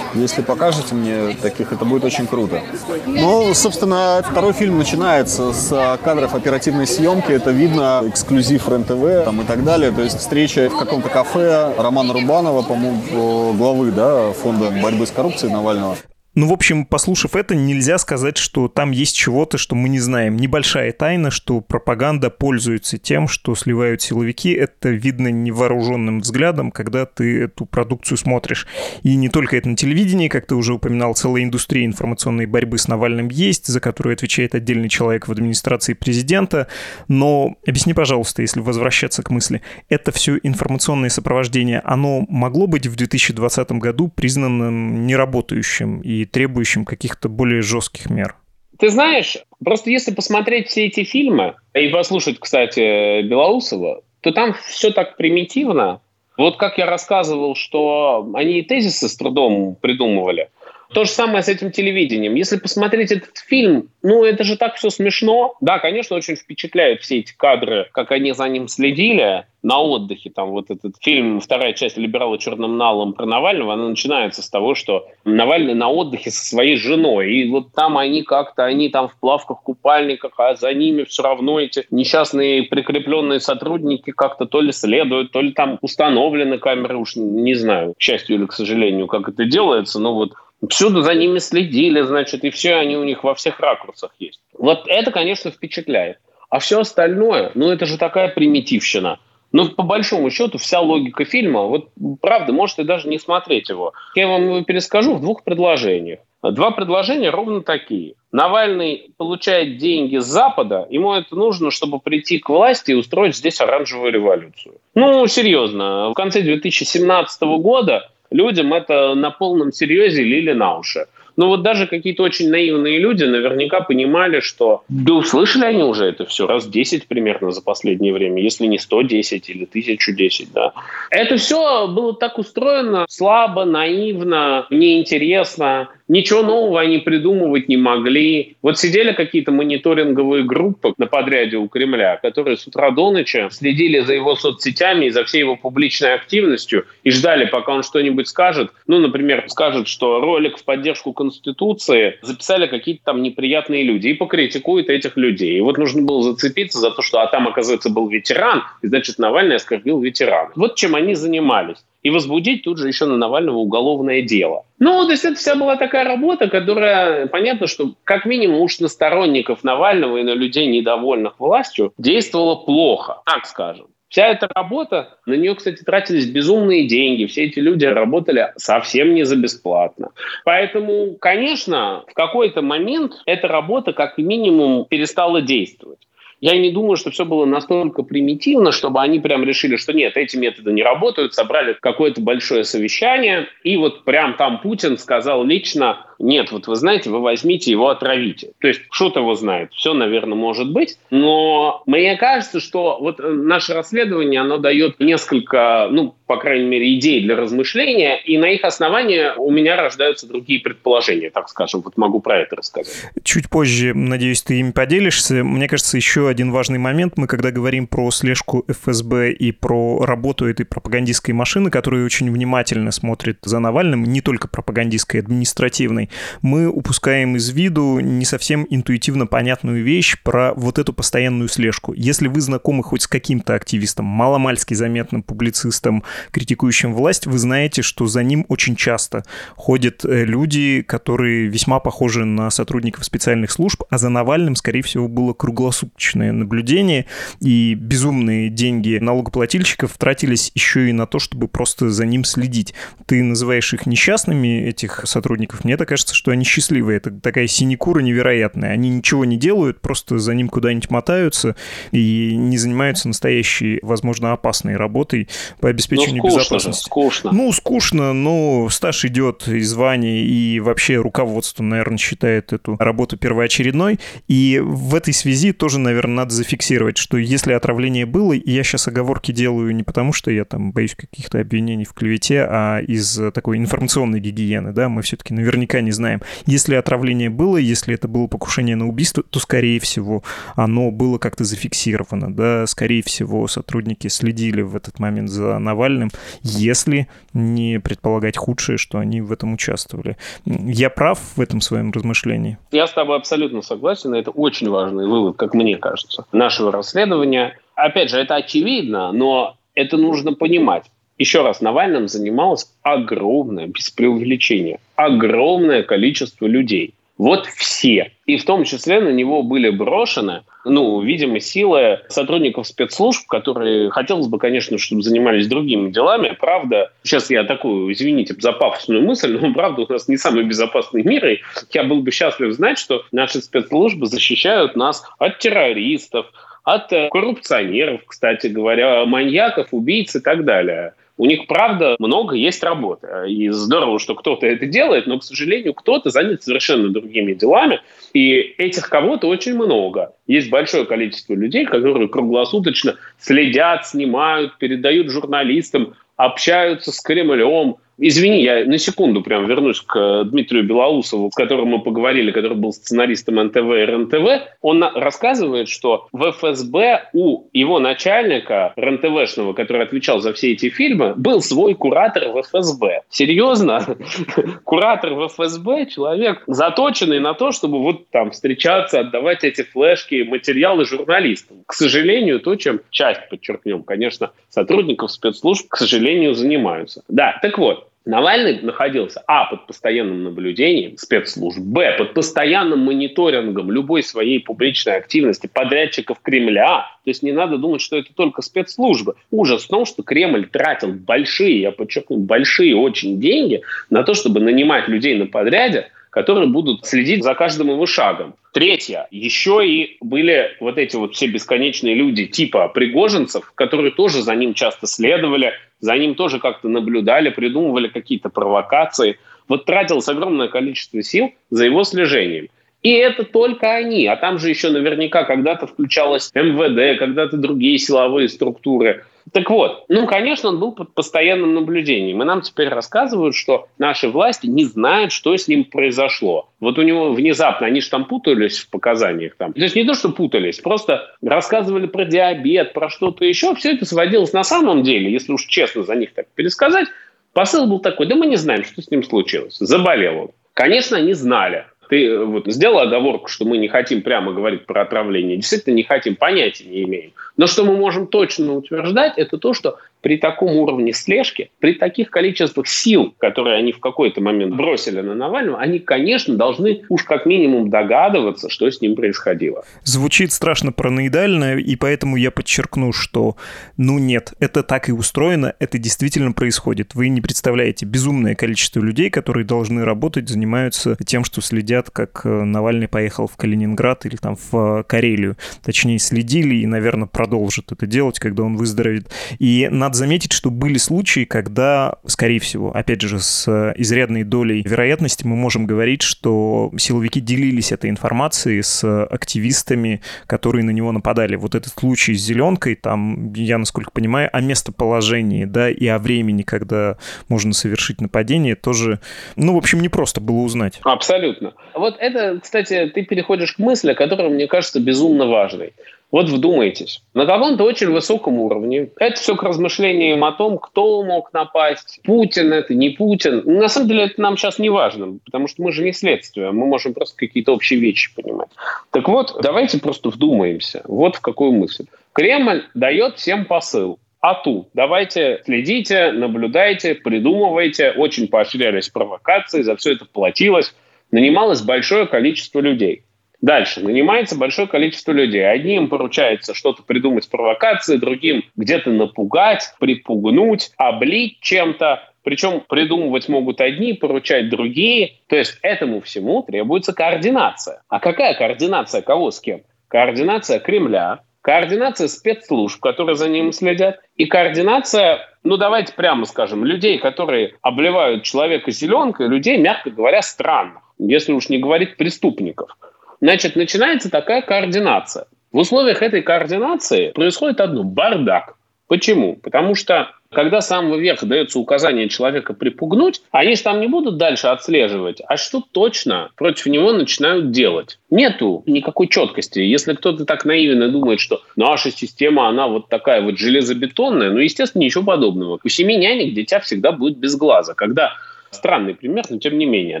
Если 0.14 0.42
покажете 0.42 0.94
мне 0.94 1.36
таких, 1.42 1.72
это 1.72 1.84
будет 1.84 2.04
очень 2.04 2.26
круто. 2.26 2.60
Ну, 3.06 3.52
собственно, 3.54 4.22
второй 4.28 4.52
фильм 4.52 4.78
начинается 4.78 5.52
с 5.52 5.98
кадров 6.04 6.34
оперативной 6.34 6.86
съемки. 6.86 7.32
Это 7.32 7.50
видно, 7.50 8.02
эксклюзив 8.06 8.68
РЕН-ТВ 8.68 9.24
там, 9.24 9.40
и 9.40 9.44
так 9.44 9.64
далее. 9.64 9.90
То 9.90 10.02
есть 10.02 10.18
встреча 10.18 10.68
в 10.70 10.78
каком-то 10.78 11.08
кафе 11.08 11.74
Романа 11.76 12.12
Рубанова, 12.12 12.62
по-моему, 12.62 13.52
главы 13.54 13.90
да, 13.90 14.32
фонда 14.32 14.70
борьбы 14.70 15.06
с 15.06 15.10
коррупцией 15.10 15.52
Навального. 15.52 15.96
Ну, 16.38 16.46
в 16.48 16.52
общем, 16.52 16.84
послушав 16.84 17.34
это, 17.34 17.54
нельзя 17.54 17.96
сказать, 17.96 18.36
что 18.36 18.68
там 18.68 18.90
есть 18.90 19.16
чего-то, 19.16 19.56
что 19.56 19.74
мы 19.74 19.88
не 19.88 19.98
знаем. 19.98 20.36
Небольшая 20.36 20.92
тайна, 20.92 21.30
что 21.30 21.62
пропаганда 21.62 22.28
пользуется 22.28 22.98
тем, 22.98 23.26
что 23.26 23.54
сливают 23.54 24.02
силовики. 24.02 24.52
Это 24.52 24.90
видно 24.90 25.28
невооруженным 25.28 26.20
взглядом, 26.20 26.72
когда 26.72 27.06
ты 27.06 27.44
эту 27.44 27.64
продукцию 27.64 28.18
смотришь. 28.18 28.66
И 29.02 29.16
не 29.16 29.30
только 29.30 29.56
это 29.56 29.70
на 29.70 29.76
телевидении, 29.76 30.28
как 30.28 30.46
ты 30.46 30.56
уже 30.56 30.74
упоминал, 30.74 31.14
целая 31.14 31.42
индустрия 31.42 31.86
информационной 31.86 32.44
борьбы 32.44 32.76
с 32.76 32.86
Навальным 32.86 33.30
есть, 33.30 33.66
за 33.66 33.80
которую 33.80 34.12
отвечает 34.12 34.54
отдельный 34.54 34.90
человек 34.90 35.28
в 35.28 35.32
администрации 35.32 35.94
президента. 35.94 36.66
Но 37.08 37.56
объясни, 37.66 37.94
пожалуйста, 37.94 38.42
если 38.42 38.60
возвращаться 38.60 39.22
к 39.22 39.30
мысли, 39.30 39.62
это 39.88 40.12
все 40.12 40.38
информационное 40.42 41.08
сопровождение, 41.08 41.80
оно 41.82 42.26
могло 42.28 42.66
быть 42.66 42.86
в 42.86 42.94
2020 42.94 43.72
году 43.72 44.08
признанным 44.08 45.06
неработающим 45.06 46.02
и 46.02 46.25
требующим 46.26 46.84
каких-то 46.84 47.28
более 47.28 47.62
жестких 47.62 48.10
мер? 48.10 48.36
Ты 48.78 48.90
знаешь, 48.90 49.38
просто 49.64 49.90
если 49.90 50.12
посмотреть 50.12 50.68
все 50.68 50.86
эти 50.86 51.04
фильмы 51.04 51.54
и 51.74 51.88
послушать, 51.88 52.38
кстати, 52.38 53.22
Белоусова, 53.22 54.02
то 54.20 54.32
там 54.32 54.54
все 54.66 54.90
так 54.90 55.16
примитивно. 55.16 56.00
Вот 56.36 56.58
как 56.58 56.76
я 56.76 56.86
рассказывал, 56.86 57.54
что 57.54 58.30
они 58.34 58.62
тезисы 58.62 59.08
с 59.08 59.16
трудом 59.16 59.76
придумывали. 59.76 60.50
То 60.96 61.04
же 61.04 61.10
самое 61.10 61.42
с 61.42 61.48
этим 61.48 61.72
телевидением. 61.72 62.36
Если 62.36 62.56
посмотреть 62.56 63.12
этот 63.12 63.36
фильм, 63.36 63.90
ну, 64.02 64.24
это 64.24 64.44
же 64.44 64.56
так 64.56 64.76
все 64.76 64.88
смешно. 64.88 65.54
Да, 65.60 65.78
конечно, 65.78 66.16
очень 66.16 66.36
впечатляют 66.36 67.02
все 67.02 67.18
эти 67.18 67.34
кадры, 67.36 67.90
как 67.92 68.12
они 68.12 68.32
за 68.32 68.48
ним 68.48 68.66
следили 68.66 69.44
на 69.62 69.80
отдыхе. 69.80 70.30
Там 70.30 70.52
вот 70.52 70.70
этот 70.70 70.94
фильм, 71.02 71.40
вторая 71.40 71.74
часть 71.74 71.98
«Либералы 71.98 72.38
черным 72.38 72.78
налом» 72.78 73.12
про 73.12 73.26
Навального, 73.26 73.74
она 73.74 73.88
начинается 73.88 74.40
с 74.40 74.48
того, 74.48 74.74
что 74.74 75.06
Навальный 75.26 75.74
на 75.74 75.90
отдыхе 75.90 76.30
со 76.30 76.42
своей 76.42 76.76
женой. 76.76 77.30
И 77.30 77.50
вот 77.50 77.72
там 77.74 77.98
они 77.98 78.22
как-то, 78.22 78.64
они 78.64 78.88
там 78.88 79.08
в 79.08 79.20
плавках, 79.20 79.62
купальниках, 79.62 80.32
а 80.38 80.54
за 80.54 80.72
ними 80.72 81.04
все 81.04 81.22
равно 81.24 81.60
эти 81.60 81.84
несчастные 81.90 82.62
прикрепленные 82.62 83.40
сотрудники 83.40 84.12
как-то 84.12 84.46
то 84.46 84.62
ли 84.62 84.72
следуют, 84.72 85.32
то 85.32 85.42
ли 85.42 85.52
там 85.52 85.78
установлены 85.82 86.58
камеры, 86.58 86.96
уж 86.96 87.16
не 87.16 87.54
знаю, 87.54 87.92
к 87.98 88.00
счастью 88.00 88.36
или 88.36 88.46
к 88.46 88.52
сожалению, 88.52 89.08
как 89.08 89.28
это 89.28 89.44
делается, 89.44 89.98
но 89.98 90.14
вот 90.14 90.32
Всюду 90.70 91.02
за 91.02 91.14
ними 91.14 91.38
следили, 91.38 92.02
значит, 92.02 92.44
и 92.44 92.50
все 92.50 92.74
они 92.74 92.96
у 92.96 93.04
них 93.04 93.24
во 93.24 93.34
всех 93.34 93.60
ракурсах 93.60 94.12
есть. 94.18 94.40
Вот 94.58 94.84
это, 94.86 95.10
конечно, 95.10 95.50
впечатляет. 95.50 96.18
А 96.48 96.58
все 96.58 96.80
остальное, 96.80 97.50
ну 97.54 97.70
это 97.70 97.86
же 97.86 97.98
такая 97.98 98.28
примитивщина. 98.28 99.18
Ну, 99.52 99.68
по 99.70 99.82
большому 99.82 100.30
счету, 100.30 100.58
вся 100.58 100.80
логика 100.80 101.24
фильма, 101.24 101.62
вот 101.62 101.88
правда, 102.20 102.52
можете 102.52 102.84
даже 102.84 103.08
не 103.08 103.18
смотреть 103.18 103.68
его. 103.68 103.92
Я 104.14 104.28
вам 104.28 104.44
его 104.44 104.62
перескажу 104.62 105.14
в 105.14 105.20
двух 105.20 105.44
предложениях. 105.44 106.18
Два 106.42 106.70
предложения 106.70 107.30
ровно 107.30 107.62
такие. 107.62 108.14
Навальный 108.32 109.10
получает 109.16 109.78
деньги 109.78 110.18
с 110.18 110.26
Запада, 110.26 110.86
ему 110.90 111.14
это 111.14 111.34
нужно, 111.34 111.70
чтобы 111.70 112.00
прийти 112.00 112.38
к 112.38 112.48
власти 112.48 112.90
и 112.90 112.94
устроить 112.94 113.36
здесь 113.36 113.60
оранжевую 113.60 114.12
революцию. 114.12 114.74
Ну, 114.94 115.26
серьезно, 115.26 116.10
в 116.10 116.14
конце 116.14 116.42
2017 116.42 117.42
года 117.58 118.10
людям 118.30 118.74
это 118.74 119.14
на 119.14 119.30
полном 119.30 119.72
серьезе 119.72 120.22
лили 120.22 120.52
на 120.52 120.78
уши. 120.78 121.06
Но 121.36 121.48
вот 121.48 121.62
даже 121.62 121.86
какие-то 121.86 122.22
очень 122.22 122.48
наивные 122.50 122.98
люди 122.98 123.24
наверняка 123.24 123.80
понимали, 123.80 124.40
что 124.40 124.84
да 124.88 125.12
услышали 125.12 125.64
они 125.64 125.82
уже 125.82 126.06
это 126.06 126.24
все 126.24 126.46
раз 126.46 126.66
10 126.66 127.06
примерно 127.06 127.50
за 127.50 127.62
последнее 127.62 128.12
время, 128.12 128.42
если 128.42 128.66
не 128.66 128.78
110 128.78 129.50
или 129.50 129.64
1010, 129.64 130.52
да. 130.52 130.72
Это 131.10 131.36
все 131.36 131.86
было 131.88 132.14
так 132.14 132.38
устроено 132.38 133.04
слабо, 133.08 133.64
наивно, 133.64 134.66
неинтересно. 134.70 135.90
Ничего 136.08 136.42
нового 136.42 136.80
они 136.80 136.98
придумывать 136.98 137.68
не 137.68 137.76
могли. 137.76 138.56
Вот 138.62 138.78
сидели 138.78 139.12
какие-то 139.12 139.50
мониторинговые 139.50 140.44
группы 140.44 140.94
на 140.98 141.06
подряде 141.06 141.56
у 141.56 141.66
Кремля, 141.66 142.16
которые 142.22 142.56
с 142.56 142.66
утра 142.66 142.90
до 142.92 143.10
ночи 143.10 143.48
следили 143.50 144.00
за 144.00 144.14
его 144.14 144.36
соцсетями 144.36 145.06
и 145.06 145.10
за 145.10 145.24
всей 145.24 145.40
его 145.40 145.56
публичной 145.56 146.14
активностью 146.14 146.86
и 147.02 147.10
ждали, 147.10 147.46
пока 147.46 147.72
он 147.72 147.82
что-нибудь 147.82 148.28
скажет. 148.28 148.70
Ну, 148.86 149.00
например, 149.00 149.44
скажет, 149.48 149.88
что 149.88 150.20
ролик 150.20 150.58
в 150.58 150.64
поддержку 150.64 151.12
Конституции 151.12 152.18
записали 152.22 152.68
какие-то 152.68 153.02
там 153.04 153.22
неприятные 153.22 153.82
люди 153.82 154.08
и 154.08 154.14
покритикует 154.14 154.88
этих 154.88 155.16
людей. 155.16 155.58
И 155.58 155.60
вот 155.60 155.76
нужно 155.76 156.02
было 156.02 156.22
зацепиться 156.22 156.78
за 156.78 156.92
то, 156.92 157.02
что 157.02 157.20
а 157.20 157.26
там, 157.26 157.48
оказывается, 157.48 157.90
был 157.90 158.08
ветеран, 158.08 158.62
и 158.82 158.86
значит, 158.86 159.18
Навальный 159.18 159.56
оскорбил 159.56 160.00
ветерана. 160.00 160.50
Вот 160.54 160.76
чем 160.76 160.94
они 160.94 161.14
занимались. 161.14 161.78
И 162.06 162.10
возбудить 162.10 162.62
тут 162.62 162.78
же 162.78 162.86
еще 162.86 163.04
на 163.06 163.16
Навального 163.16 163.56
уголовное 163.56 164.22
дело. 164.22 164.64
Ну, 164.78 165.04
то 165.06 165.10
есть 165.10 165.24
это 165.24 165.34
вся 165.34 165.56
была 165.56 165.74
такая 165.74 166.04
работа, 166.04 166.48
которая, 166.48 167.26
понятно, 167.26 167.66
что 167.66 167.94
как 168.04 168.26
минимум 168.26 168.60
уж 168.60 168.78
на 168.78 168.86
сторонников 168.86 169.64
Навального 169.64 170.18
и 170.18 170.22
на 170.22 170.34
людей, 170.34 170.68
недовольных 170.68 171.40
властью, 171.40 171.92
действовала 171.98 172.54
плохо, 172.54 173.22
так 173.26 173.44
скажем. 173.46 173.86
Вся 174.08 174.28
эта 174.28 174.48
работа, 174.54 175.18
на 175.26 175.34
нее, 175.34 175.56
кстати, 175.56 175.82
тратились 175.82 176.26
безумные 176.26 176.86
деньги. 176.86 177.26
Все 177.26 177.46
эти 177.46 177.58
люди 177.58 177.86
работали 177.86 178.52
совсем 178.54 179.12
не 179.14 179.24
за 179.24 179.34
бесплатно. 179.34 180.10
Поэтому, 180.44 181.16
конечно, 181.20 182.04
в 182.06 182.14
какой-то 182.14 182.62
момент 182.62 183.14
эта 183.26 183.48
работа 183.48 183.92
как 183.92 184.16
минимум 184.16 184.84
перестала 184.84 185.42
действовать. 185.42 185.98
Я 186.40 186.58
не 186.58 186.70
думаю, 186.70 186.96
что 186.96 187.10
все 187.10 187.24
было 187.24 187.46
настолько 187.46 188.02
примитивно, 188.02 188.70
чтобы 188.70 189.00
они 189.00 189.20
прям 189.20 189.42
решили, 189.44 189.76
что 189.76 189.94
нет, 189.94 190.16
эти 190.16 190.36
методы 190.36 190.72
не 190.72 190.82
работают, 190.82 191.34
собрали 191.34 191.76
какое-то 191.80 192.20
большое 192.20 192.64
совещание, 192.64 193.48
и 193.62 193.76
вот 193.76 194.04
прям 194.04 194.36
там 194.36 194.60
Путин 194.60 194.98
сказал 194.98 195.44
лично, 195.44 196.06
нет, 196.18 196.50
вот 196.52 196.66
вы 196.66 196.76
знаете, 196.76 197.10
вы 197.10 197.20
возьмите 197.20 197.70
его, 197.70 197.88
отравите. 197.88 198.52
То 198.60 198.68
есть 198.68 198.82
что-то 198.90 199.20
его 199.20 199.34
знает. 199.34 199.72
Все, 199.72 199.92
наверное, 199.92 200.36
может 200.36 200.72
быть. 200.72 200.98
Но 201.10 201.82
мне 201.86 202.16
кажется, 202.16 202.60
что 202.60 202.98
вот 203.00 203.20
э, 203.20 203.28
наше 203.28 203.74
расследование, 203.74 204.40
оно 204.40 204.58
дает 204.58 204.98
несколько, 204.98 205.88
ну, 205.90 206.14
по 206.26 206.38
крайней 206.38 206.66
мере, 206.66 206.94
идей 206.98 207.22
для 207.22 207.36
размышления, 207.36 208.16
и 208.16 208.38
на 208.38 208.46
их 208.46 208.64
основании 208.64 209.36
у 209.36 209.50
меня 209.50 209.76
рождаются 209.76 210.26
другие 210.26 210.60
предположения, 210.60 211.30
так 211.30 211.48
скажем. 211.48 211.82
Вот 211.82 211.96
могу 211.96 212.20
про 212.20 212.38
это 212.38 212.56
рассказать. 212.56 212.94
Чуть 213.22 213.50
позже, 213.50 213.92
надеюсь, 213.94 214.42
ты 214.42 214.58
ими 214.58 214.70
поделишься. 214.70 215.44
Мне 215.44 215.68
кажется, 215.68 215.96
еще 215.96 216.28
один 216.28 216.50
важный 216.50 216.78
момент. 216.78 217.14
Мы, 217.16 217.26
когда 217.26 217.50
говорим 217.50 217.86
про 217.86 218.10
слежку 218.10 218.64
ФСБ 218.68 219.32
и 219.32 219.52
про 219.52 220.04
работу 220.04 220.46
этой 220.46 220.64
пропагандистской 220.64 221.34
машины, 221.34 221.70
которая 221.70 222.04
очень 222.04 222.30
внимательно 222.30 222.90
смотрит 222.90 223.38
за 223.42 223.58
Навальным, 223.58 224.04
не 224.04 224.20
только 224.20 224.48
пропагандистской, 224.48 225.20
административной, 225.20 226.05
мы 226.42 226.68
упускаем 226.68 227.36
из 227.36 227.50
виду 227.50 228.00
не 228.00 228.24
совсем 228.24 228.66
интуитивно 228.68 229.26
понятную 229.26 229.82
вещь 229.84 230.16
про 230.22 230.54
вот 230.54 230.78
эту 230.78 230.92
постоянную 230.92 231.48
слежку. 231.48 231.92
Если 231.92 232.28
вы 232.28 232.40
знакомы 232.40 232.82
хоть 232.82 233.02
с 233.02 233.08
каким-то 233.08 233.54
активистом, 233.54 234.06
маломальски 234.06 234.74
заметным 234.74 235.22
публицистом, 235.22 236.02
критикующим 236.30 236.94
власть, 236.94 237.26
вы 237.26 237.38
знаете, 237.38 237.82
что 237.82 238.06
за 238.06 238.22
ним 238.22 238.46
очень 238.48 238.76
часто 238.76 239.24
ходят 239.56 240.04
э, 240.04 240.24
люди, 240.24 240.82
которые 240.82 241.46
весьма 241.46 241.80
похожи 241.80 242.24
на 242.24 242.50
сотрудников 242.50 243.04
специальных 243.04 243.50
служб, 243.50 243.82
а 243.90 243.98
за 243.98 244.08
Навальным, 244.08 244.56
скорее 244.56 244.82
всего, 244.82 245.08
было 245.08 245.32
круглосуточное 245.32 246.32
наблюдение, 246.32 247.06
и 247.40 247.74
безумные 247.74 248.48
деньги 248.48 248.98
налогоплательщиков 249.00 249.96
тратились 249.98 250.52
еще 250.54 250.88
и 250.88 250.92
на 250.92 251.06
то, 251.06 251.18
чтобы 251.18 251.48
просто 251.48 251.90
за 251.90 252.06
ним 252.06 252.24
следить. 252.24 252.74
Ты 253.06 253.22
называешь 253.22 253.72
их 253.74 253.86
несчастными, 253.86 254.68
этих 254.68 255.02
сотрудников. 255.04 255.64
Мне 255.64 255.76
так 255.76 255.90
кажется, 255.96 256.14
что 256.14 256.30
они 256.30 256.44
счастливые. 256.44 256.98
Это 256.98 257.10
такая 257.10 257.46
синекура 257.46 258.00
невероятная. 258.00 258.70
Они 258.70 258.90
ничего 258.90 259.24
не 259.24 259.38
делают, 259.38 259.80
просто 259.80 260.18
за 260.18 260.34
ним 260.34 260.50
куда-нибудь 260.50 260.90
мотаются 260.90 261.56
и 261.90 262.36
не 262.36 262.58
занимаются 262.58 263.08
настоящей, 263.08 263.78
возможно, 263.80 264.32
опасной 264.32 264.76
работой 264.76 265.30
по 265.58 265.70
обеспечению 265.70 266.22
ну, 266.22 266.28
скучно 266.28 266.40
безопасности. 266.42 266.80
Же, 266.80 266.84
скучно. 266.84 267.32
Ну, 267.32 267.50
скучно, 267.52 268.12
но 268.12 268.68
стаж 268.68 269.06
идет 269.06 269.48
и 269.48 269.60
звание, 269.60 270.22
и 270.22 270.60
вообще 270.60 270.96
руководство, 270.96 271.62
наверное, 271.62 271.96
считает 271.96 272.52
эту 272.52 272.76
работу 272.76 273.16
первоочередной. 273.16 273.98
И 274.28 274.60
в 274.62 274.94
этой 274.94 275.14
связи 275.14 275.52
тоже, 275.52 275.78
наверное, 275.78 276.16
надо 276.16 276.34
зафиксировать, 276.34 276.98
что 276.98 277.16
если 277.16 277.54
отравление 277.54 278.04
было, 278.04 278.34
и 278.34 278.50
я 278.50 278.62
сейчас 278.62 278.86
оговорки 278.86 279.32
делаю 279.32 279.74
не 279.74 279.82
потому, 279.82 280.12
что 280.12 280.30
я 280.30 280.44
там 280.44 280.72
боюсь 280.72 280.94
каких-то 280.94 281.40
обвинений 281.40 281.86
в 281.86 281.94
клевете, 281.94 282.46
а 282.46 282.80
из 282.80 283.18
такой 283.32 283.56
информационной 283.56 284.20
гигиены, 284.20 284.72
да, 284.74 284.90
мы 284.90 285.00
все-таки 285.00 285.32
наверняка 285.32 285.80
не 285.86 285.92
знаем. 285.92 286.20
Если 286.44 286.74
отравление 286.74 287.30
было, 287.30 287.56
если 287.56 287.94
это 287.94 288.08
было 288.08 288.26
покушение 288.26 288.76
на 288.76 288.86
убийство, 288.86 289.22
то, 289.22 289.38
скорее 289.38 289.80
всего, 289.80 290.22
оно 290.54 290.90
было 290.90 291.18
как-то 291.18 291.44
зафиксировано, 291.44 292.34
да, 292.34 292.66
скорее 292.66 293.02
всего, 293.02 293.46
сотрудники 293.48 294.08
следили 294.08 294.60
в 294.62 294.76
этот 294.76 294.98
момент 294.98 295.30
за 295.30 295.58
Навальным, 295.58 296.10
если 296.42 297.08
не 297.32 297.80
предполагать 297.80 298.36
худшее, 298.36 298.76
что 298.76 298.98
они 298.98 299.20
в 299.20 299.32
этом 299.32 299.54
участвовали. 299.54 300.16
Я 300.44 300.90
прав 300.90 301.18
в 301.36 301.40
этом 301.40 301.60
своем 301.60 301.92
размышлении? 301.92 302.58
Я 302.72 302.86
с 302.86 302.92
тобой 302.92 303.16
абсолютно 303.16 303.62
согласен, 303.62 304.14
это 304.14 304.30
очень 304.30 304.68
важный 304.68 305.06
вывод, 305.06 305.36
как 305.36 305.54
мне 305.54 305.76
кажется, 305.76 306.26
нашего 306.32 306.72
расследования. 306.72 307.58
Опять 307.74 308.10
же, 308.10 308.18
это 308.18 308.34
очевидно, 308.34 309.12
но 309.12 309.56
это 309.74 309.96
нужно 309.96 310.32
понимать. 310.32 310.90
Еще 311.18 311.42
раз, 311.42 311.60
Навальным 311.60 312.08
занималось 312.08 312.70
огромное, 312.82 313.66
без 313.66 313.90
преувеличения, 313.90 314.78
огромное 314.96 315.82
количество 315.82 316.46
людей. 316.46 316.94
Вот 317.16 317.46
все. 317.46 318.12
И 318.26 318.36
в 318.36 318.44
том 318.44 318.64
числе 318.64 319.00
на 319.00 319.08
него 319.08 319.42
были 319.42 319.70
брошены, 319.70 320.42
ну, 320.66 321.00
видимо, 321.00 321.40
силы 321.40 322.00
сотрудников 322.08 322.66
спецслужб, 322.66 323.26
которые 323.26 323.90
хотелось 323.90 324.26
бы, 324.26 324.38
конечно, 324.38 324.76
чтобы 324.76 325.00
занимались 325.00 325.46
другими 325.46 325.90
делами. 325.90 326.36
Правда, 326.38 326.92
сейчас 327.02 327.30
я 327.30 327.44
такую, 327.44 327.90
извините 327.92 328.34
за 328.38 328.52
пафосную 328.52 329.00
мысль, 329.02 329.38
но 329.40 329.54
правда 329.54 329.82
у 329.82 329.92
нас 329.92 330.08
не 330.08 330.18
самый 330.18 330.44
безопасный 330.44 331.02
мир, 331.04 331.26
и 331.26 331.40
я 331.72 331.84
был 331.84 332.02
бы 332.02 332.10
счастлив 332.10 332.52
знать, 332.52 332.78
что 332.78 333.04
наши 333.12 333.40
спецслужбы 333.40 334.06
защищают 334.06 334.76
нас 334.76 335.02
от 335.18 335.38
террористов, 335.38 336.26
от 336.64 336.90
коррупционеров, 337.10 338.02
кстати 338.06 338.48
говоря, 338.48 339.06
маньяков, 339.06 339.68
убийц 339.70 340.16
и 340.16 340.20
так 340.20 340.44
далее. 340.44 340.92
У 341.18 341.24
них, 341.24 341.46
правда, 341.46 341.96
много 341.98 342.36
есть 342.36 342.62
работы. 342.62 343.08
И 343.28 343.48
здорово, 343.48 343.98
что 343.98 344.14
кто-то 344.14 344.46
это 344.46 344.66
делает, 344.66 345.06
но, 345.06 345.18
к 345.18 345.24
сожалению, 345.24 345.72
кто-то 345.72 346.10
занят 346.10 346.42
совершенно 346.42 346.90
другими 346.90 347.32
делами. 347.32 347.80
И 348.12 348.36
этих 348.58 348.88
кого-то 348.88 349.26
очень 349.28 349.54
много. 349.54 350.12
Есть 350.26 350.50
большое 350.50 350.84
количество 350.84 351.34
людей, 351.34 351.64
которые 351.64 352.08
круглосуточно 352.08 352.96
следят, 353.18 353.86
снимают, 353.86 354.58
передают 354.58 355.10
журналистам, 355.10 355.94
общаются 356.16 356.92
с 356.92 357.00
Кремлем, 357.00 357.76
Извини, 357.98 358.42
я 358.42 358.64
на 358.66 358.76
секунду 358.76 359.22
прям 359.22 359.46
вернусь 359.46 359.80
к 359.80 359.98
э, 359.98 360.24
Дмитрию 360.24 360.64
Белоусову, 360.64 361.30
с 361.30 361.34
которым 361.34 361.68
мы 361.68 361.80
поговорили, 361.80 362.30
который 362.30 362.56
был 362.56 362.72
сценаристом 362.72 363.36
НТВ 363.36 363.56
и 363.56 363.84
РНТВ. 363.84 364.48
Он 364.60 364.82
рассказывает, 364.82 365.68
что 365.68 366.06
в 366.12 366.30
ФСБ 366.32 367.08
у 367.14 367.44
его 367.54 367.78
начальника 367.78 368.74
РНТВшного, 368.76 369.54
который 369.54 369.82
отвечал 369.82 370.20
за 370.20 370.34
все 370.34 370.52
эти 370.52 370.68
фильмы, 370.68 371.14
был 371.16 371.40
свой 371.40 371.74
куратор 371.74 372.28
в 372.28 372.42
ФСБ. 372.42 373.02
Серьезно? 373.08 373.96
Куратор 374.64 375.14
в 375.14 375.28
ФСБ, 375.28 375.86
человек 375.86 376.42
заточенный 376.46 377.20
на 377.20 377.32
то, 377.32 377.50
чтобы 377.50 377.80
вот 377.80 378.10
там 378.10 378.30
встречаться, 378.30 379.00
отдавать 379.00 379.42
эти 379.42 379.62
флешки, 379.62 380.22
материалы 380.22 380.84
журналистам. 380.84 381.64
К 381.64 381.72
сожалению, 381.72 382.40
то, 382.40 382.56
чем 382.56 382.80
часть, 382.90 383.28
подчеркнем, 383.30 383.84
конечно, 383.84 384.32
сотрудников 384.50 385.12
спецслужб, 385.12 385.66
к 385.70 385.76
сожалению, 385.78 386.34
занимаются. 386.34 387.02
Да, 387.08 387.38
так 387.40 387.56
вот, 387.56 387.85
Навальный 388.06 388.60
находился, 388.62 389.24
а, 389.26 389.46
под 389.46 389.66
постоянным 389.66 390.22
наблюдением 390.22 390.96
спецслужб, 390.96 391.58
б, 391.58 391.96
под 391.98 392.14
постоянным 392.14 392.78
мониторингом 392.84 393.72
любой 393.72 394.04
своей 394.04 394.38
публичной 394.38 394.94
активности 394.94 395.50
подрядчиков 395.52 396.20
Кремля. 396.22 396.86
То 397.04 397.10
есть 397.10 397.24
не 397.24 397.32
надо 397.32 397.58
думать, 397.58 397.80
что 397.80 397.96
это 397.96 398.14
только 398.14 398.42
спецслужбы. 398.42 399.16
Ужас 399.32 399.64
в 399.64 399.68
том, 399.68 399.84
что 399.86 400.04
Кремль 400.04 400.46
тратил 400.46 400.92
большие, 400.92 401.60
я 401.60 401.72
подчеркну, 401.72 402.18
большие 402.18 402.76
очень 402.76 403.20
деньги 403.20 403.62
на 403.90 404.04
то, 404.04 404.14
чтобы 404.14 404.38
нанимать 404.38 404.86
людей 404.86 405.18
на 405.18 405.26
подряде, 405.26 405.88
которые 406.10 406.46
будут 406.48 406.86
следить 406.86 407.24
за 407.24 407.34
каждым 407.34 407.70
его 407.70 407.86
шагом. 407.86 408.36
Третье. 408.54 409.06
Еще 409.10 409.68
и 409.68 409.96
были 410.00 410.56
вот 410.60 410.78
эти 410.78 410.96
вот 410.96 411.14
все 411.14 411.26
бесконечные 411.26 411.94
люди 411.94 412.24
типа 412.24 412.68
пригожинцев, 412.68 413.52
которые 413.54 413.90
тоже 413.90 414.22
за 414.22 414.34
ним 414.34 414.54
часто 414.54 414.86
следовали, 414.86 415.52
за 415.80 415.96
ним 415.96 416.14
тоже 416.14 416.38
как-то 416.38 416.68
наблюдали, 416.68 417.30
придумывали 417.30 417.88
какие-то 417.88 418.28
провокации. 418.28 419.18
Вот 419.48 419.64
тратилось 419.64 420.08
огромное 420.08 420.48
количество 420.48 421.02
сил 421.02 421.34
за 421.50 421.64
его 421.66 421.84
слежением. 421.84 422.48
И 422.86 422.90
это 422.92 423.24
только 423.24 423.74
они. 423.74 424.06
А 424.06 424.14
там 424.14 424.38
же 424.38 424.48
еще 424.48 424.70
наверняка 424.70 425.24
когда-то 425.24 425.66
включалось 425.66 426.30
МВД, 426.34 427.00
когда-то 427.00 427.36
другие 427.36 427.78
силовые 427.78 428.28
структуры. 428.28 429.04
Так 429.32 429.50
вот, 429.50 429.86
ну, 429.88 430.06
конечно, 430.06 430.50
он 430.50 430.60
был 430.60 430.70
под 430.70 430.94
постоянным 430.94 431.52
наблюдением. 431.54 432.22
И 432.22 432.24
нам 432.24 432.42
теперь 432.42 432.68
рассказывают, 432.68 433.34
что 433.34 433.66
наши 433.76 434.08
власти 434.08 434.46
не 434.46 434.64
знают, 434.64 435.10
что 435.10 435.36
с 435.36 435.48
ним 435.48 435.64
произошло. 435.64 436.48
Вот 436.60 436.78
у 436.78 436.82
него 436.82 437.12
внезапно, 437.12 437.66
они 437.66 437.80
же 437.80 437.90
там 437.90 438.04
путались 438.04 438.60
в 438.60 438.70
показаниях. 438.70 439.34
Там. 439.34 439.52
То 439.52 439.62
есть 439.62 439.74
не 439.74 439.82
то, 439.82 439.94
что 439.94 440.10
путались, 440.10 440.60
просто 440.60 441.12
рассказывали 441.20 441.88
про 441.88 442.04
диабет, 442.04 442.72
про 442.72 442.88
что-то 442.88 443.24
еще. 443.24 443.56
Все 443.56 443.72
это 443.72 443.84
сводилось 443.84 444.32
на 444.32 444.44
самом 444.44 444.84
деле, 444.84 445.10
если 445.10 445.32
уж 445.32 445.44
честно 445.46 445.82
за 445.82 445.96
них 445.96 446.14
так 446.14 446.28
пересказать, 446.36 446.86
посыл 447.32 447.66
был 447.66 447.80
такой, 447.80 448.06
да 448.06 448.14
мы 448.14 448.28
не 448.28 448.36
знаем, 448.36 448.62
что 448.62 448.80
с 448.80 448.92
ним 448.92 449.02
случилось. 449.02 449.56
Заболел 449.58 450.18
он. 450.20 450.30
Конечно, 450.56 450.96
они 450.96 451.12
знали. 451.12 451.66
Ты 451.88 452.06
э, 452.06 452.24
вот 452.24 452.46
сделал 452.46 452.80
оговорку, 452.80 453.28
что 453.28 453.44
мы 453.44 453.58
не 453.58 453.68
хотим 453.68 454.02
прямо 454.02 454.32
говорить 454.32 454.66
про 454.66 454.82
отравление. 454.82 455.36
Действительно 455.36 455.74
не 455.74 455.82
хотим, 455.82 456.16
понятия 456.16 456.64
не 456.64 456.82
имеем. 456.84 457.12
Но 457.36 457.46
что 457.46 457.64
мы 457.64 457.76
можем 457.76 458.06
точно 458.06 458.54
утверждать, 458.54 459.14
это 459.16 459.38
то, 459.38 459.54
что 459.54 459.78
при 460.06 460.18
таком 460.18 460.56
уровне 460.56 460.92
слежки, 460.92 461.50
при 461.58 461.72
таких 461.72 462.10
количествах 462.10 462.68
сил, 462.68 463.12
которые 463.18 463.56
они 463.56 463.72
в 463.72 463.80
какой-то 463.80 464.20
момент 464.20 464.54
бросили 464.54 465.00
на 465.00 465.16
Навального, 465.16 465.58
они, 465.58 465.80
конечно, 465.80 466.36
должны 466.36 466.84
уж 466.88 467.02
как 467.02 467.26
минимум 467.26 467.70
догадываться, 467.70 468.48
что 468.48 468.70
с 468.70 468.80
ним 468.80 468.94
происходило. 468.94 469.64
Звучит 469.82 470.30
страшно 470.30 470.70
параноидально, 470.70 471.56
и 471.56 471.74
поэтому 471.74 472.14
я 472.14 472.30
подчеркну, 472.30 472.92
что, 472.92 473.36
ну 473.76 473.98
нет, 473.98 474.32
это 474.38 474.62
так 474.62 474.88
и 474.88 474.92
устроено, 474.92 475.54
это 475.58 475.76
действительно 475.76 476.30
происходит. 476.30 476.94
Вы 476.94 477.08
не 477.08 477.20
представляете, 477.20 477.84
безумное 477.84 478.36
количество 478.36 478.78
людей, 478.78 479.10
которые 479.10 479.44
должны 479.44 479.84
работать, 479.84 480.28
занимаются 480.28 480.96
тем, 481.04 481.24
что 481.24 481.40
следят, 481.40 481.90
как 481.90 482.20
э, 482.22 482.28
Навальный 482.28 482.86
поехал 482.86 483.26
в 483.26 483.36
Калининград 483.36 484.06
или 484.06 484.14
там 484.14 484.36
в 484.52 484.84
Карелию. 484.84 485.36
Точнее, 485.64 485.98
следили 485.98 486.54
и, 486.54 486.66
наверное, 486.66 487.08
продолжат 487.08 487.72
это 487.72 487.88
делать, 487.88 488.20
когда 488.20 488.44
он 488.44 488.56
выздоровеет. 488.56 489.10
И 489.40 489.66
надо 489.68 489.95
заметить, 489.96 490.32
что 490.32 490.50
были 490.50 490.78
случаи, 490.78 491.24
когда, 491.24 491.96
скорее 492.06 492.38
всего, 492.38 492.70
опять 492.74 493.00
же, 493.00 493.18
с 493.18 493.72
изрядной 493.76 494.22
долей 494.22 494.62
вероятности 494.62 495.26
мы 495.26 495.36
можем 495.36 495.66
говорить, 495.66 496.02
что 496.02 496.70
силовики 496.78 497.20
делились 497.20 497.72
этой 497.72 497.90
информацией 497.90 498.62
с 498.62 499.04
активистами, 499.06 500.02
которые 500.26 500.64
на 500.64 500.70
него 500.70 500.92
нападали. 500.92 501.36
Вот 501.36 501.54
этот 501.54 501.72
случай 501.72 502.14
с 502.14 502.24
зеленкой, 502.24 502.76
там, 502.76 503.32
я, 503.32 503.58
насколько 503.58 503.90
понимаю, 503.90 504.30
о 504.32 504.40
местоположении, 504.40 505.44
да, 505.44 505.70
и 505.70 505.86
о 505.86 505.98
времени, 505.98 506.42
когда 506.42 506.98
можно 507.28 507.52
совершить 507.52 508.00
нападение, 508.00 508.54
тоже, 508.54 509.00
ну, 509.36 509.54
в 509.54 509.56
общем, 509.56 509.80
не 509.80 509.88
просто 509.88 510.20
было 510.20 510.40
узнать. 510.40 510.80
Абсолютно. 510.82 511.54
Вот 511.74 511.96
это, 511.98 512.38
кстати, 512.40 512.90
ты 512.94 513.02
переходишь 513.02 513.52
к 513.54 513.58
мысли, 513.58 513.94
которая, 513.94 514.30
мне 514.30 514.46
кажется, 514.46 514.80
безумно 514.80 515.26
важной. 515.26 515.72
Вот 516.16 516.30
вдумайтесь, 516.30 517.02
на 517.12 517.26
каком-то 517.26 517.64
очень 517.64 517.90
высоком 517.90 518.38
уровне. 518.38 518.88
Это 518.98 519.20
все 519.20 519.36
к 519.36 519.42
размышлениям 519.42 520.24
о 520.24 520.32
том, 520.32 520.56
кто 520.56 521.02
мог 521.02 521.30
напасть, 521.34 522.00
Путин 522.04 522.54
это, 522.54 522.72
не 522.74 522.88
Путин. 522.88 523.42
На 523.44 523.68
самом 523.68 523.88
деле 523.88 524.04
это 524.04 524.18
нам 524.22 524.38
сейчас 524.38 524.58
не 524.58 524.70
важно, 524.70 525.18
потому 525.26 525.46
что 525.46 525.62
мы 525.62 525.72
же 525.72 525.84
не 525.84 525.92
следствие, 525.92 526.52
мы 526.52 526.64
можем 526.64 526.94
просто 526.94 527.18
какие-то 527.18 527.52
общие 527.52 527.78
вещи 527.80 528.14
понимать. 528.14 528.48
Так 528.92 529.08
вот, 529.08 529.36
давайте 529.42 529.78
просто 529.78 530.08
вдумаемся. 530.08 530.80
Вот 530.88 531.16
в 531.16 531.20
какую 531.20 531.52
мысль. 531.52 531.84
Кремль 532.14 532.64
дает 532.72 533.18
всем 533.18 533.44
посыл. 533.44 533.98
АТУ. 534.22 534.70
Давайте 534.72 535.42
следите, 535.44 536.12
наблюдайте, 536.12 536.94
придумывайте. 536.94 537.90
Очень 537.90 538.28
поощрялись 538.28 538.88
провокации, 538.88 539.60
за 539.60 539.76
все 539.76 539.92
это 539.92 540.06
платилось. 540.06 540.74
Нанималось 541.10 541.60
большое 541.60 542.06
количество 542.06 542.60
людей. 542.60 543.02
Дальше. 543.46 543.80
Нанимается 543.80 544.36
большое 544.36 544.66
количество 544.66 545.12
людей. 545.12 545.48
Одним 545.48 545.88
поручается 545.88 546.52
что-то 546.52 546.82
придумать 546.82 547.30
провокации, 547.30 547.96
другим 547.96 548.42
где-то 548.56 548.90
напугать, 548.90 549.72
припугнуть, 549.78 550.72
облить 550.76 551.38
чем-то. 551.42 552.02
Причем 552.24 552.64
придумывать 552.68 553.28
могут 553.28 553.60
одни, 553.60 553.92
поручать 553.92 554.48
другие. 554.48 555.12
То 555.28 555.36
есть 555.36 555.60
этому 555.62 556.00
всему 556.00 556.42
требуется 556.42 556.92
координация. 556.92 557.82
А 557.88 558.00
какая 558.00 558.34
координация 558.34 559.00
кого 559.00 559.30
с 559.30 559.38
кем? 559.38 559.60
Координация 559.86 560.58
Кремля, 560.58 561.20
координация 561.40 562.08
спецслужб, 562.08 562.80
которые 562.80 563.14
за 563.14 563.28
ним 563.28 563.52
следят, 563.52 564.00
и 564.16 564.26
координация, 564.26 565.20
ну 565.44 565.56
давайте 565.56 565.92
прямо 565.92 566.24
скажем, 566.24 566.64
людей, 566.64 566.98
которые 566.98 567.54
обливают 567.62 568.24
человека 568.24 568.72
зеленкой, 568.72 569.28
людей, 569.28 569.56
мягко 569.56 569.90
говоря, 569.90 570.20
странных, 570.20 570.82
если 570.98 571.32
уж 571.32 571.48
не 571.48 571.58
говорить 571.58 571.96
преступников. 571.96 572.76
Значит, 573.20 573.56
начинается 573.56 574.10
такая 574.10 574.42
координация. 574.42 575.26
В 575.52 575.58
условиях 575.58 576.02
этой 576.02 576.22
координации 576.22 577.10
происходит 577.10 577.60
одно– 577.60 577.82
бардак. 577.84 578.56
Почему? 578.88 579.36
Потому 579.36 579.74
что 579.74 580.10
когда 580.30 580.60
с 580.60 580.68
самого 580.68 580.96
верха 580.96 581.24
дается 581.24 581.58
указание 581.58 582.08
человека 582.08 582.52
припугнуть, 582.52 583.22
они 583.30 583.54
же 583.54 583.62
там 583.62 583.80
не 583.80 583.86
будут 583.86 584.18
дальше 584.18 584.48
отслеживать, 584.48 585.22
а 585.26 585.36
что 585.36 585.62
точно 585.72 586.30
против 586.36 586.66
него 586.66 586.92
начинают 586.92 587.52
делать. 587.52 587.98
Нету 588.10 588.62
никакой 588.66 589.08
четкости. 589.08 589.60
Если 589.60 589.94
кто-то 589.94 590.24
так 590.24 590.44
наивно 590.44 590.88
думает, 590.88 591.20
что 591.20 591.42
наша 591.56 591.90
система, 591.90 592.48
она 592.48 592.66
вот 592.66 592.88
такая 592.88 593.22
вот 593.22 593.38
железобетонная, 593.38 594.30
ну, 594.30 594.38
естественно, 594.38 594.82
ничего 594.82 595.04
подобного. 595.04 595.58
У 595.62 595.68
семи 595.68 595.96
нянек 595.96 596.34
дитя 596.34 596.60
всегда 596.60 596.92
будет 596.92 597.16
без 597.18 597.36
глаза. 597.36 597.74
Когда 597.74 598.12
странный 598.56 598.94
пример, 598.94 599.24
но 599.30 599.38
тем 599.38 599.58
не 599.58 599.66
менее, 599.66 600.00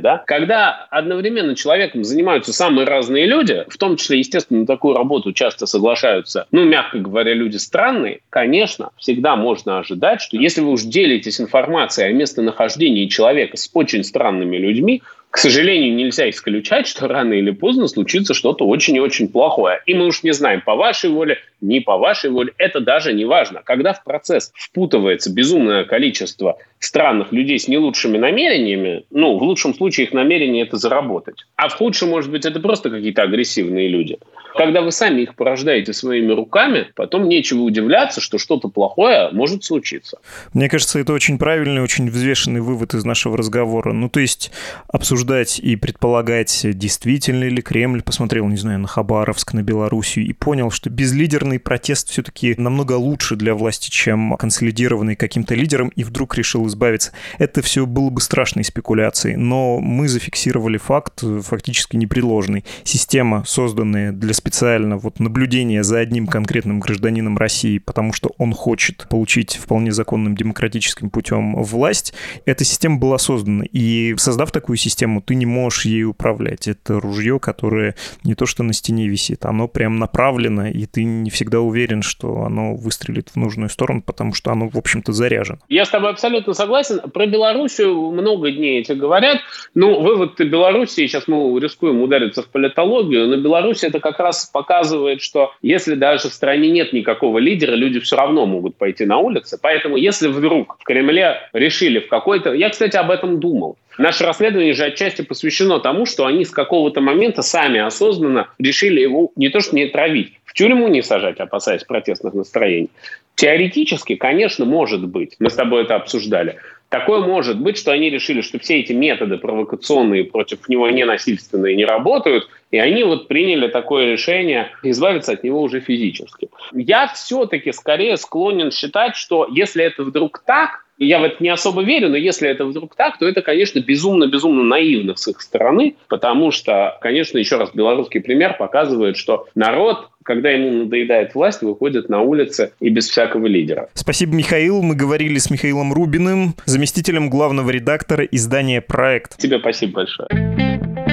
да, 0.00 0.22
когда 0.26 0.86
одновременно 0.90 1.54
человеком 1.54 2.02
занимаются 2.04 2.52
самые 2.52 2.86
разные 2.86 3.26
люди, 3.26 3.64
в 3.68 3.76
том 3.78 3.96
числе, 3.96 4.18
естественно, 4.18 4.60
на 4.60 4.66
такую 4.66 4.96
работу 4.96 5.32
часто 5.32 5.66
соглашаются, 5.66 6.46
ну, 6.50 6.64
мягко 6.64 6.98
говоря, 6.98 7.34
люди 7.34 7.56
странные, 7.56 8.20
конечно, 8.30 8.90
всегда 8.96 9.36
можно 9.36 9.78
ожидать, 9.78 10.20
что 10.20 10.36
если 10.36 10.60
вы 10.60 10.72
уж 10.72 10.82
делитесь 10.82 11.40
информацией 11.40 12.08
о 12.08 12.12
местонахождении 12.12 13.06
человека 13.06 13.56
с 13.56 13.70
очень 13.72 14.02
странными 14.02 14.56
людьми, 14.56 15.02
к 15.36 15.38
сожалению, 15.38 15.94
нельзя 15.94 16.30
исключать, 16.30 16.86
что 16.86 17.08
рано 17.08 17.34
или 17.34 17.50
поздно 17.50 17.88
случится 17.88 18.32
что-то 18.32 18.66
очень 18.66 18.96
и 18.96 19.00
очень 19.00 19.28
плохое. 19.28 19.82
И 19.84 19.92
мы 19.92 20.06
уж 20.06 20.22
не 20.22 20.32
знаем, 20.32 20.62
по 20.62 20.76
вашей 20.76 21.10
воле, 21.10 21.36
не 21.60 21.80
по 21.80 21.98
вашей 21.98 22.30
воле, 22.30 22.54
это 22.56 22.80
даже 22.80 23.12
не 23.12 23.26
важно. 23.26 23.60
Когда 23.62 23.92
в 23.92 24.02
процесс 24.02 24.50
впутывается 24.54 25.30
безумное 25.30 25.84
количество 25.84 26.56
странных 26.78 27.32
людей 27.32 27.58
с 27.58 27.68
не 27.68 27.76
лучшими 27.76 28.16
намерениями, 28.16 29.04
ну, 29.10 29.36
в 29.36 29.42
лучшем 29.42 29.74
случае 29.74 30.06
их 30.06 30.14
намерение 30.14 30.62
это 30.62 30.78
заработать. 30.78 31.44
А 31.56 31.68
в 31.68 31.74
худшем, 31.74 32.08
может 32.08 32.30
быть, 32.30 32.46
это 32.46 32.58
просто 32.58 32.88
какие-то 32.88 33.20
агрессивные 33.20 33.88
люди. 33.88 34.18
Когда 34.56 34.80
вы 34.80 34.90
сами 34.92 35.22
их 35.22 35.34
порождаете 35.34 35.92
своими 35.92 36.32
руками, 36.32 36.86
потом 36.94 37.28
нечего 37.28 37.60
удивляться, 37.60 38.20
что 38.20 38.38
что-то 38.38 38.68
плохое 38.68 39.30
может 39.32 39.64
случиться. 39.64 40.18
Мне 40.54 40.68
кажется, 40.68 40.98
это 40.98 41.12
очень 41.12 41.38
правильный, 41.38 41.82
очень 41.82 42.08
взвешенный 42.08 42.60
вывод 42.60 42.94
из 42.94 43.04
нашего 43.04 43.36
разговора. 43.36 43.92
Ну, 43.92 44.08
то 44.08 44.20
есть 44.20 44.50
обсуждать 44.88 45.58
и 45.58 45.76
предполагать, 45.76 46.60
действительно 46.64 47.44
ли 47.44 47.60
Кремль 47.60 48.02
посмотрел, 48.02 48.46
не 48.48 48.56
знаю, 48.56 48.78
на 48.78 48.88
Хабаровск, 48.88 49.52
на 49.52 49.62
Белоруссию 49.62 50.26
и 50.26 50.32
понял, 50.32 50.70
что 50.70 50.88
безлидерный 50.90 51.58
протест 51.58 52.08
все-таки 52.08 52.54
намного 52.56 52.94
лучше 52.94 53.36
для 53.36 53.54
власти, 53.54 53.90
чем 53.90 54.36
консолидированный 54.36 55.16
каким-то 55.16 55.54
лидером, 55.54 55.88
и 55.88 56.04
вдруг 56.04 56.36
решил 56.36 56.66
избавиться. 56.66 57.12
Это 57.38 57.62
все 57.62 57.86
было 57.86 58.10
бы 58.10 58.20
страшной 58.20 58.64
спекуляцией, 58.64 59.36
но 59.36 59.78
мы 59.80 60.08
зафиксировали 60.08 60.78
факт, 60.78 61.22
фактически 61.42 61.96
непреложный. 61.96 62.64
Система, 62.84 63.44
созданная 63.46 64.12
для 64.12 64.32
специально 64.46 64.96
вот 64.96 65.18
наблюдение 65.18 65.82
за 65.82 65.98
одним 65.98 66.28
конкретным 66.28 66.78
гражданином 66.78 67.36
России, 67.36 67.78
потому 67.78 68.12
что 68.12 68.30
он 68.38 68.52
хочет 68.52 69.06
получить 69.10 69.56
вполне 69.56 69.90
законным 69.90 70.36
демократическим 70.36 71.10
путем 71.10 71.60
власть, 71.64 72.14
эта 72.44 72.64
система 72.64 72.98
была 72.98 73.18
создана. 73.18 73.64
И 73.72 74.14
создав 74.18 74.52
такую 74.52 74.76
систему, 74.76 75.20
ты 75.20 75.34
не 75.34 75.46
можешь 75.46 75.86
ей 75.86 76.04
управлять. 76.04 76.68
Это 76.68 77.00
ружье, 77.00 77.40
которое 77.40 77.96
не 78.22 78.36
то 78.36 78.46
что 78.46 78.62
на 78.62 78.72
стене 78.72 79.08
висит, 79.08 79.44
оно 79.44 79.66
прям 79.66 79.98
направлено, 79.98 80.68
и 80.68 80.86
ты 80.86 81.02
не 81.02 81.30
всегда 81.30 81.58
уверен, 81.58 82.02
что 82.02 82.42
оно 82.42 82.76
выстрелит 82.76 83.30
в 83.30 83.36
нужную 83.36 83.68
сторону, 83.68 84.00
потому 84.00 84.32
что 84.32 84.52
оно, 84.52 84.68
в 84.68 84.76
общем-то, 84.76 85.10
заряжено. 85.10 85.58
Я 85.68 85.84
с 85.84 85.88
тобой 85.88 86.10
абсолютно 86.10 86.52
согласен. 86.52 87.00
Про 87.10 87.26
Белоруссию 87.26 88.12
много 88.12 88.52
дней 88.52 88.80
эти 88.80 88.92
говорят. 88.92 89.38
Ну, 89.74 90.00
вывод 90.02 90.38
Белоруссии, 90.38 91.08
сейчас 91.08 91.26
мы 91.26 91.58
рискуем 91.58 92.00
удариться 92.00 92.42
в 92.44 92.48
политологию, 92.48 93.26
но 93.26 93.38
Беларусь 93.38 93.82
это 93.82 93.98
как 93.98 94.20
раз 94.20 94.35
раз 94.36 94.46
показывает, 94.46 95.22
что 95.22 95.52
если 95.62 95.94
даже 95.94 96.28
в 96.28 96.32
стране 96.32 96.70
нет 96.70 96.92
никакого 96.92 97.38
лидера, 97.38 97.72
люди 97.72 98.00
все 98.00 98.16
равно 98.16 98.46
могут 98.46 98.76
пойти 98.76 99.04
на 99.04 99.18
улицы. 99.18 99.58
Поэтому 99.60 99.96
если 99.96 100.28
вдруг 100.28 100.76
в 100.80 100.84
Кремле 100.84 101.48
решили 101.52 102.00
в 102.00 102.08
какой-то... 102.08 102.52
Я, 102.52 102.70
кстати, 102.70 102.96
об 102.96 103.10
этом 103.10 103.40
думал. 103.40 103.76
Наше 103.98 104.24
расследование 104.24 104.74
же 104.74 104.84
отчасти 104.84 105.22
посвящено 105.22 105.80
тому, 105.80 106.04
что 106.04 106.26
они 106.26 106.44
с 106.44 106.50
какого-то 106.50 107.00
момента 107.00 107.40
сами 107.40 107.80
осознанно 107.80 108.48
решили 108.58 109.00
его 109.00 109.32
не 109.36 109.48
то 109.48 109.60
что 109.60 109.74
не 109.74 109.86
травить, 109.86 110.34
в 110.44 110.52
тюрьму 110.52 110.88
не 110.88 111.02
сажать, 111.02 111.40
опасаясь 111.40 111.84
протестных 111.84 112.34
настроений. 112.34 112.90
Теоретически, 113.36 114.16
конечно, 114.16 114.66
может 114.66 115.06
быть. 115.06 115.36
Мы 115.38 115.48
с 115.48 115.54
тобой 115.54 115.82
это 115.82 115.94
обсуждали. 115.94 116.56
Такое 117.00 117.20
может 117.20 117.60
быть, 117.60 117.76
что 117.76 117.92
они 117.92 118.08
решили, 118.08 118.40
что 118.40 118.58
все 118.58 118.80
эти 118.80 118.92
методы 118.92 119.36
провокационные 119.36 120.24
против 120.24 120.66
него 120.68 120.88
ненасильственные 120.88 121.76
не 121.76 121.84
работают, 121.84 122.48
и 122.70 122.78
они 122.78 123.04
вот 123.04 123.28
приняли 123.28 123.68
такое 123.68 124.12
решение 124.12 124.70
избавиться 124.82 125.32
от 125.32 125.44
него 125.44 125.60
уже 125.60 125.80
физически. 125.80 126.48
Я 126.72 127.08
все-таки 127.08 127.72
скорее 127.72 128.16
склонен 128.16 128.70
считать, 128.70 129.14
что 129.14 129.46
если 129.50 129.84
это 129.84 130.04
вдруг 130.04 130.42
так, 130.46 130.85
я 130.98 131.20
в 131.20 131.24
это 131.24 131.36
не 131.40 131.48
особо 131.48 131.82
верю, 131.82 132.08
но 132.08 132.16
если 132.16 132.48
это 132.48 132.64
вдруг 132.64 132.94
так, 132.94 133.18
то 133.18 133.26
это, 133.26 133.42
конечно, 133.42 133.80
безумно-безумно 133.80 134.62
наивно 134.62 135.16
с 135.16 135.28
их 135.28 135.40
стороны, 135.40 135.96
потому 136.08 136.50
что, 136.50 136.98
конечно, 137.00 137.38
еще 137.38 137.56
раз, 137.56 137.70
белорусский 137.74 138.20
пример 138.20 138.56
показывает, 138.58 139.16
что 139.16 139.46
народ 139.54 140.08
когда 140.26 140.50
ему 140.50 140.84
надоедает 140.84 141.36
власть, 141.36 141.62
выходит 141.62 142.08
на 142.08 142.20
улицы 142.20 142.72
и 142.80 142.90
без 142.90 143.08
всякого 143.08 143.46
лидера. 143.46 143.88
Спасибо, 143.94 144.34
Михаил. 144.34 144.82
Мы 144.82 144.96
говорили 144.96 145.38
с 145.38 145.50
Михаилом 145.50 145.92
Рубиным, 145.92 146.56
заместителем 146.64 147.30
главного 147.30 147.70
редактора 147.70 148.24
издания 148.24 148.80
«Проект». 148.80 149.38
Тебе 149.38 149.60
спасибо 149.60 149.92
большое. 149.92 151.05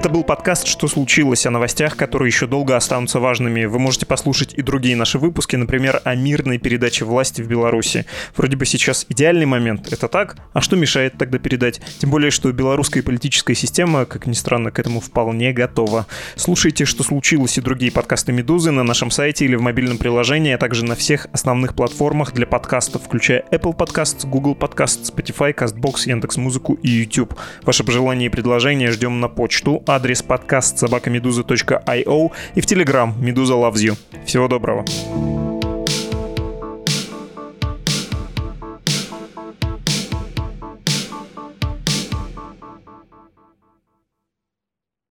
Это 0.00 0.08
был 0.08 0.24
подкаст 0.24 0.66
«Что 0.66 0.88
случилось?» 0.88 1.44
о 1.44 1.50
новостях, 1.50 1.94
которые 1.94 2.28
еще 2.28 2.46
долго 2.46 2.74
останутся 2.74 3.20
важными. 3.20 3.66
Вы 3.66 3.78
можете 3.78 4.06
послушать 4.06 4.54
и 4.54 4.62
другие 4.62 4.96
наши 4.96 5.18
выпуски, 5.18 5.56
например, 5.56 6.00
о 6.04 6.14
мирной 6.14 6.56
передаче 6.56 7.04
власти 7.04 7.42
в 7.42 7.48
Беларуси. 7.48 8.06
Вроде 8.34 8.56
бы 8.56 8.64
сейчас 8.64 9.04
идеальный 9.10 9.44
момент, 9.44 9.92
это 9.92 10.08
так? 10.08 10.38
А 10.54 10.62
что 10.62 10.76
мешает 10.76 11.18
тогда 11.18 11.38
передать? 11.38 11.82
Тем 11.98 12.08
более, 12.08 12.30
что 12.30 12.50
белорусская 12.50 13.02
политическая 13.02 13.54
система, 13.54 14.06
как 14.06 14.26
ни 14.26 14.32
странно, 14.32 14.70
к 14.70 14.78
этому 14.78 15.00
вполне 15.00 15.52
готова. 15.52 16.06
Слушайте 16.34 16.86
«Что 16.86 17.02
случилось?» 17.02 17.58
и 17.58 17.60
другие 17.60 17.92
подкасты 17.92 18.32
«Медузы» 18.32 18.70
на 18.70 18.84
нашем 18.84 19.10
сайте 19.10 19.44
или 19.44 19.54
в 19.54 19.60
мобильном 19.60 19.98
приложении, 19.98 20.54
а 20.54 20.58
также 20.58 20.82
на 20.82 20.94
всех 20.94 21.26
основных 21.34 21.74
платформах 21.74 22.32
для 22.32 22.46
подкастов, 22.46 23.02
включая 23.02 23.44
Apple 23.52 23.76
Podcasts, 23.76 24.26
Google 24.26 24.54
Podcasts, 24.54 25.14
Spotify, 25.14 25.54
CastBox, 25.54 26.08
Яндекс.Музыку 26.08 26.78
и 26.82 26.88
YouTube. 26.88 27.38
Ваши 27.64 27.84
пожелания 27.84 28.24
и 28.24 28.30
предложения 28.30 28.90
ждем 28.92 29.20
на 29.20 29.28
почту 29.28 29.84
адрес 29.90 30.22
подкаст 30.22 30.78
собакамедуза.io 30.78 32.30
и 32.54 32.60
в 32.60 32.66
Телеграм 32.66 33.14
«Медуза 33.20 33.54
loves 33.54 33.74
you». 33.74 33.96
Всего 34.24 34.48
доброго. 34.48 34.84